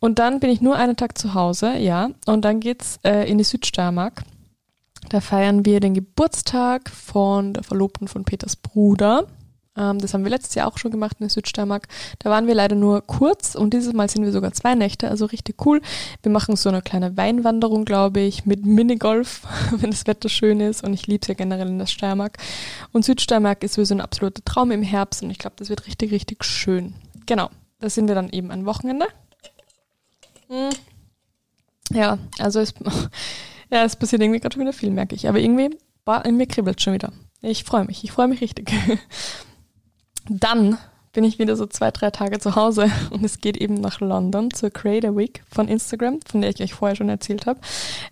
[0.00, 3.36] Und dann bin ich nur einen Tag zu Hause, ja, und dann geht's äh, in
[3.36, 4.24] die Südsteiermark
[5.08, 9.26] da feiern wir den Geburtstag von der Verlobten von Peters Bruder.
[9.76, 11.88] Ähm, das haben wir letztes Jahr auch schon gemacht in der Südsteiermark.
[12.20, 15.26] Da waren wir leider nur kurz und dieses Mal sind wir sogar zwei Nächte, also
[15.26, 15.80] richtig cool.
[16.22, 19.42] Wir machen so eine kleine Weinwanderung, glaube ich, mit Minigolf,
[19.72, 22.38] wenn das Wetter schön ist und ich liebe es ja generell in der Steiermark.
[22.92, 26.12] Und Südsteiermark ist so ein absoluter Traum im Herbst und ich glaube, das wird richtig,
[26.12, 26.94] richtig schön.
[27.26, 27.50] Genau,
[27.80, 29.06] da sind wir dann eben ein Wochenende.
[30.48, 30.70] Hm.
[31.90, 32.74] Ja, also es,
[33.70, 35.28] ja, es passiert irgendwie gerade schon wieder viel, merke ich.
[35.28, 35.70] Aber irgendwie,
[36.04, 37.12] boah, in mir kribbelt schon wieder.
[37.42, 38.72] Ich freue mich, ich freue mich richtig.
[40.28, 40.78] Dann
[41.14, 44.52] bin ich wieder so zwei, drei Tage zu Hause und es geht eben nach London
[44.52, 47.60] zur Creator Week von Instagram, von der ich euch vorher schon erzählt habe.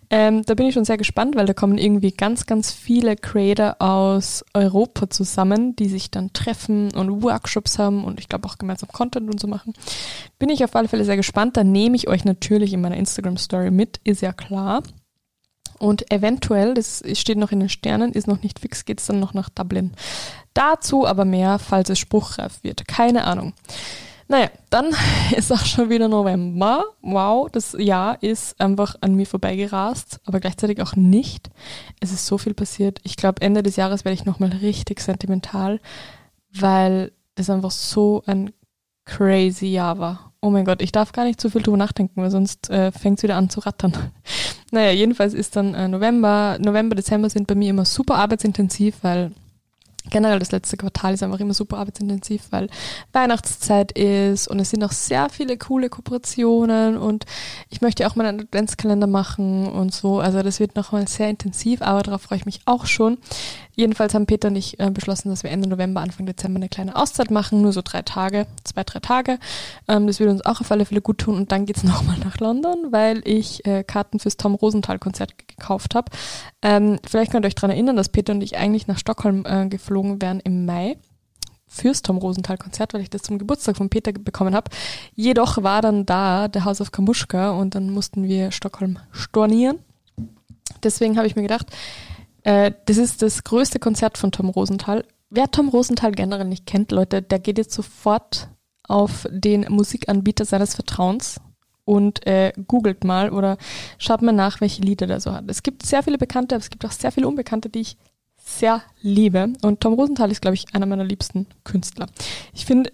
[0.09, 3.76] Ähm, da bin ich schon sehr gespannt, weil da kommen irgendwie ganz, ganz viele Creator
[3.80, 8.88] aus Europa zusammen, die sich dann treffen und Workshops haben und ich glaube auch gemeinsam
[8.88, 9.74] Content und so machen.
[10.38, 11.57] Bin ich auf alle Fälle sehr gespannt.
[11.57, 14.82] Da nehme ich euch natürlich in meiner Instagram Story mit, ist ja klar.
[15.83, 19.18] Und eventuell, das steht noch in den Sternen, ist noch nicht fix, geht es dann
[19.18, 19.91] noch nach Dublin.
[20.55, 22.87] Dazu aber mehr, falls es spruchreif wird.
[22.87, 23.53] Keine Ahnung.
[24.28, 24.95] Naja, dann
[25.37, 26.85] ist auch schon wieder November.
[27.01, 31.51] Wow, das Jahr ist einfach an mir vorbeigerast, aber gleichzeitig auch nicht.
[31.99, 33.01] Es ist so viel passiert.
[33.03, 35.80] Ich glaube, Ende des Jahres werde ich nochmal richtig sentimental,
[36.55, 38.53] weil das einfach so ein
[39.05, 40.32] crazy Jahr war.
[40.45, 43.18] Oh mein Gott, ich darf gar nicht zu viel drüber nachdenken, weil sonst äh, fängt
[43.18, 43.93] es wieder an zu rattern.
[44.72, 49.30] naja, jedenfalls ist dann äh, November, November, Dezember sind bei mir immer super arbeitsintensiv, weil
[50.11, 52.68] generell das letzte Quartal ist einfach immer super arbeitsintensiv, weil
[53.12, 57.24] Weihnachtszeit ist und es sind auch sehr viele coole Kooperationen und
[57.70, 60.18] ich möchte auch meinen Adventskalender machen und so.
[60.18, 63.18] Also das wird nochmal sehr intensiv, aber darauf freue ich mich auch schon.
[63.75, 66.95] Jedenfalls haben Peter und ich äh, beschlossen, dass wir Ende November, Anfang Dezember eine kleine
[66.95, 69.39] Auszeit machen, nur so drei Tage, zwei, drei Tage.
[69.89, 72.39] Ähm, das würde uns auch auf alle Fälle gut tun und dann geht's nochmal nach
[72.39, 76.11] London, weil ich äh, Karten fürs Tom Rosenthal Konzert gekauft habe.
[76.61, 79.66] Ähm, vielleicht könnt ihr euch daran erinnern, dass Peter und ich eigentlich nach Stockholm äh,
[79.68, 80.97] geflogen wären im Mai
[81.66, 84.70] fürs Tom Rosenthal Konzert, weil ich das zum Geburtstag von Peter bekommen habe.
[85.14, 89.79] Jedoch war dann da der House of Kamuschka und dann mussten wir Stockholm stornieren.
[90.83, 91.66] Deswegen habe ich mir gedacht,
[92.45, 95.05] äh, das ist das größte Konzert von Tom Rosenthal.
[95.30, 98.49] Wer Tom Rosenthal generell nicht kennt, Leute, der geht jetzt sofort
[98.86, 101.40] auf den Musikanbieter seines Vertrauens
[101.84, 103.57] und äh, googelt mal oder
[103.99, 105.45] schaut mal nach, welche Lieder der so hat.
[105.49, 107.97] Es gibt sehr viele bekannte, aber es gibt auch sehr viele unbekannte, die ich
[108.36, 109.53] sehr liebe.
[109.62, 112.09] Und Tom Rosenthal ist, glaube ich, einer meiner liebsten Künstler.
[112.53, 112.93] Ich finde,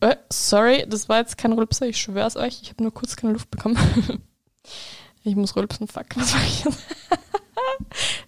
[0.00, 3.32] äh, sorry, das war jetzt kein Rülpser, ich schwör's euch, ich habe nur kurz keine
[3.32, 3.76] Luft bekommen.
[5.24, 6.78] ich muss rülpsen, fuck, was war ich jetzt?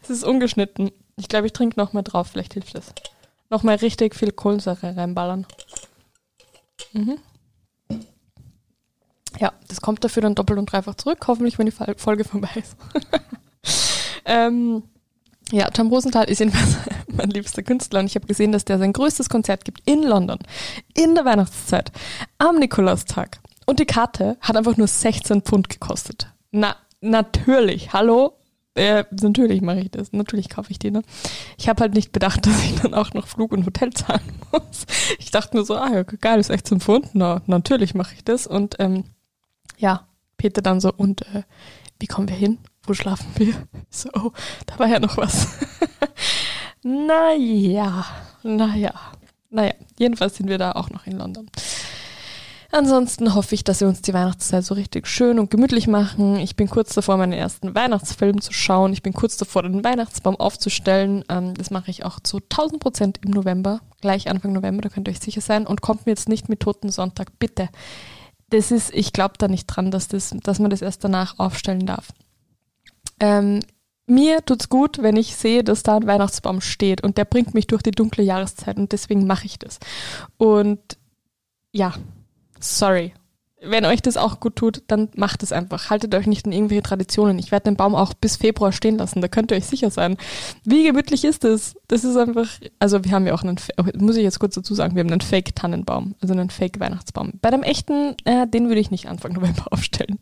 [0.03, 0.91] es ist ungeschnitten.
[1.17, 2.93] Ich glaube, ich trinke noch mal drauf, vielleicht hilft das.
[3.51, 5.47] Noch mal richtig viel Kohlensäure reinballern.
[6.93, 7.19] Mhm.
[9.39, 12.77] Ja, das kommt dafür dann doppelt und dreifach zurück, hoffentlich, wenn die Folge vorbei ist.
[14.25, 14.83] ähm,
[15.51, 16.77] ja, Tom Rosenthal ist jedenfalls
[17.09, 20.39] mein liebster Künstler und ich habe gesehen, dass der sein größtes Konzert gibt in London,
[20.95, 21.93] in der Weihnachtszeit,
[22.39, 23.39] am Nikolaustag.
[23.67, 26.29] Und die Karte hat einfach nur 16 Pfund gekostet.
[26.51, 28.39] Na, natürlich, hallo?
[28.75, 30.91] Äh, natürlich mache ich das, natürlich kaufe ich die.
[30.91, 31.03] Ne?
[31.59, 34.21] Ich habe halt nicht bedacht, dass ich dann auch noch Flug und Hotel zahlen
[34.53, 34.87] muss.
[35.19, 38.47] Ich dachte nur so, ah ja, geil, ist 16 Pfund, na, natürlich mache ich das.
[38.47, 39.05] Und ähm,
[39.77, 40.07] ja,
[40.37, 41.43] Peter dann so, und äh,
[42.01, 42.59] wie kommen wir hin?
[42.85, 43.55] Wo schlafen wir?
[43.95, 44.33] So, oh,
[44.65, 45.49] da war ja noch was.
[46.83, 48.07] naja,
[48.43, 48.95] naja,
[49.51, 51.51] naja, jedenfalls sind wir da auch noch in London.
[52.73, 56.37] Ansonsten hoffe ich, dass wir uns die Weihnachtszeit so richtig schön und gemütlich machen.
[56.37, 58.95] Ich bin kurz davor, meinen ersten Weihnachtsfilm zu schauen.
[58.95, 61.23] Ich bin kurz davor, den Weihnachtsbaum aufzustellen.
[61.29, 65.07] Ähm, das mache ich auch zu 1000 Prozent im November, gleich Anfang November, da könnt
[65.07, 65.67] ihr euch sicher sein.
[65.67, 67.69] Und kommt mir jetzt nicht mit Toten Sonntag, bitte
[68.53, 71.87] das ist, ich glaube da nicht dran, dass, das, dass man das erst danach aufstellen
[71.87, 72.09] darf.
[73.21, 73.61] Ähm,
[74.07, 77.67] mir tut's gut, wenn ich sehe, dass da ein Weihnachtsbaum steht und der bringt mich
[77.67, 79.79] durch die dunkle Jahreszeit und deswegen mache ich das.
[80.37, 80.81] Und
[81.73, 81.95] ja,
[82.63, 83.13] sorry,
[83.65, 85.89] wenn euch das auch gut tut, dann macht es einfach.
[85.89, 87.39] Haltet euch nicht in irgendwelche Traditionen.
[87.39, 90.17] Ich werde den Baum auch bis Februar stehen lassen, da könnt ihr euch sicher sein.
[90.65, 91.77] Wie gemütlich ist das?
[91.89, 92.49] Das ist einfach,
[92.79, 93.57] also wir haben ja auch einen,
[93.99, 97.35] muss ich jetzt kurz dazu sagen, wir haben einen Fake-Tannenbaum, also einen Fake-Weihnachtsbaum.
[97.41, 100.19] Bei dem echten, äh, den würde ich nicht Anfang November aufstellen.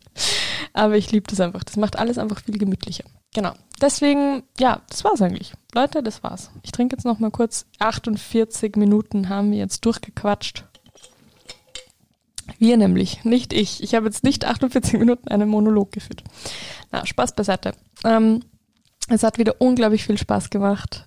[0.73, 1.63] Aber ich liebe das einfach.
[1.63, 3.03] Das macht alles einfach viel gemütlicher.
[3.33, 3.53] Genau.
[3.81, 5.53] Deswegen, ja, das war's eigentlich.
[5.73, 6.51] Leute, das war's.
[6.63, 7.65] Ich trinke jetzt noch mal kurz.
[7.79, 10.65] 48 Minuten haben wir jetzt durchgequatscht.
[12.57, 13.83] Wir nämlich, nicht ich.
[13.83, 16.23] Ich habe jetzt nicht 48 Minuten einen Monolog geführt.
[16.91, 17.73] Na, Spaß beiseite.
[18.03, 18.41] Ähm,
[19.09, 21.05] es hat wieder unglaublich viel Spaß gemacht.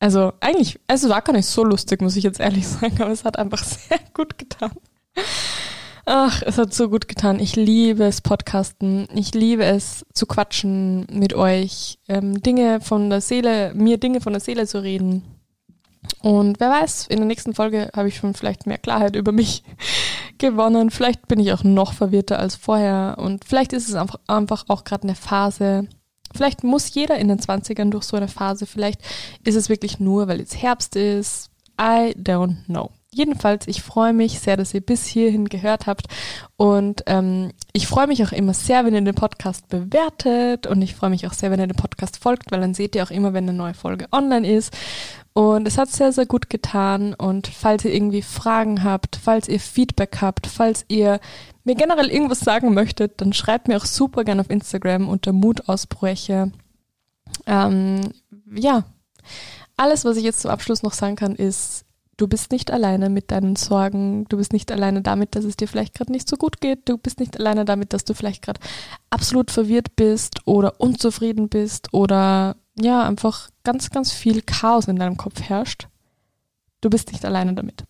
[0.00, 3.24] Also eigentlich, es war gar nicht so lustig, muss ich jetzt ehrlich sagen, aber es
[3.24, 4.72] hat einfach sehr gut getan.
[6.06, 7.40] Ach, es hat so gut getan.
[7.40, 9.08] Ich liebe es Podcasten.
[9.14, 14.34] Ich liebe es zu quatschen mit euch, ähm, Dinge von der Seele, mir Dinge von
[14.34, 15.22] der Seele zu reden.
[16.22, 19.62] Und wer weiß, in der nächsten Folge habe ich schon vielleicht mehr Klarheit über mich
[20.38, 20.90] gewonnen.
[20.90, 23.16] Vielleicht bin ich auch noch verwirrter als vorher.
[23.18, 25.88] Und vielleicht ist es einfach, einfach auch gerade eine Phase.
[26.34, 28.66] Vielleicht muss jeder in den 20ern durch so eine Phase.
[28.66, 29.00] Vielleicht
[29.44, 31.50] ist es wirklich nur, weil jetzt Herbst ist.
[31.80, 32.90] I don't know.
[33.10, 36.06] Jedenfalls, ich freue mich sehr, dass ihr bis hierhin gehört habt.
[36.56, 40.66] Und ähm, ich freue mich auch immer sehr, wenn ihr den Podcast bewertet.
[40.66, 43.04] Und ich freue mich auch sehr, wenn ihr den Podcast folgt, weil dann seht ihr
[43.04, 44.76] auch immer, wenn eine neue Folge online ist.
[45.34, 47.12] Und es hat sehr, sehr gut getan.
[47.12, 51.20] Und falls ihr irgendwie Fragen habt, falls ihr Feedback habt, falls ihr
[51.64, 56.52] mir generell irgendwas sagen möchtet, dann schreibt mir auch super gerne auf Instagram unter Mutausbrüche.
[57.46, 58.12] Ähm,
[58.54, 58.84] ja,
[59.76, 61.84] alles, was ich jetzt zum Abschluss noch sagen kann, ist,
[62.16, 65.66] du bist nicht alleine mit deinen Sorgen, du bist nicht alleine damit, dass es dir
[65.66, 68.60] vielleicht gerade nicht so gut geht, du bist nicht alleine damit, dass du vielleicht gerade
[69.10, 75.16] absolut verwirrt bist oder unzufrieden bist oder ja, einfach ganz, ganz viel Chaos in deinem
[75.16, 75.88] Kopf herrscht.
[76.80, 77.84] Du bist nicht alleine damit.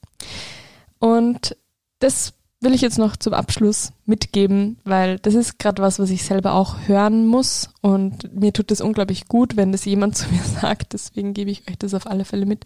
[0.98, 1.56] Und
[1.98, 6.24] das will ich jetzt noch zum Abschluss mitgeben, weil das ist gerade was, was ich
[6.24, 10.42] selber auch hören muss und mir tut es unglaublich gut, wenn das jemand zu mir
[10.42, 10.92] sagt.
[10.92, 12.64] Deswegen gebe ich euch das auf alle Fälle mit.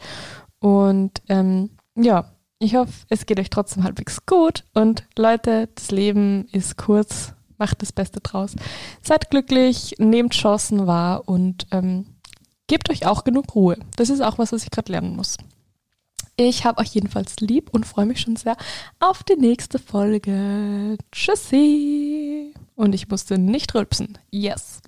[0.61, 4.65] Und ähm, ja, ich hoffe, es geht euch trotzdem halbwegs gut.
[4.75, 8.55] Und Leute, das Leben ist kurz, macht das Beste draus.
[9.03, 12.07] Seid glücklich, nehmt Chancen wahr und ähm,
[12.67, 13.77] gebt euch auch genug Ruhe.
[13.97, 15.37] Das ist auch was, was ich gerade lernen muss.
[16.37, 18.57] Ich habe euch jedenfalls lieb und freue mich schon sehr
[19.01, 20.97] auf die nächste Folge.
[21.11, 22.55] Tschüssi!
[22.77, 24.19] Und ich musste nicht rülpsen.
[24.31, 24.81] Yes!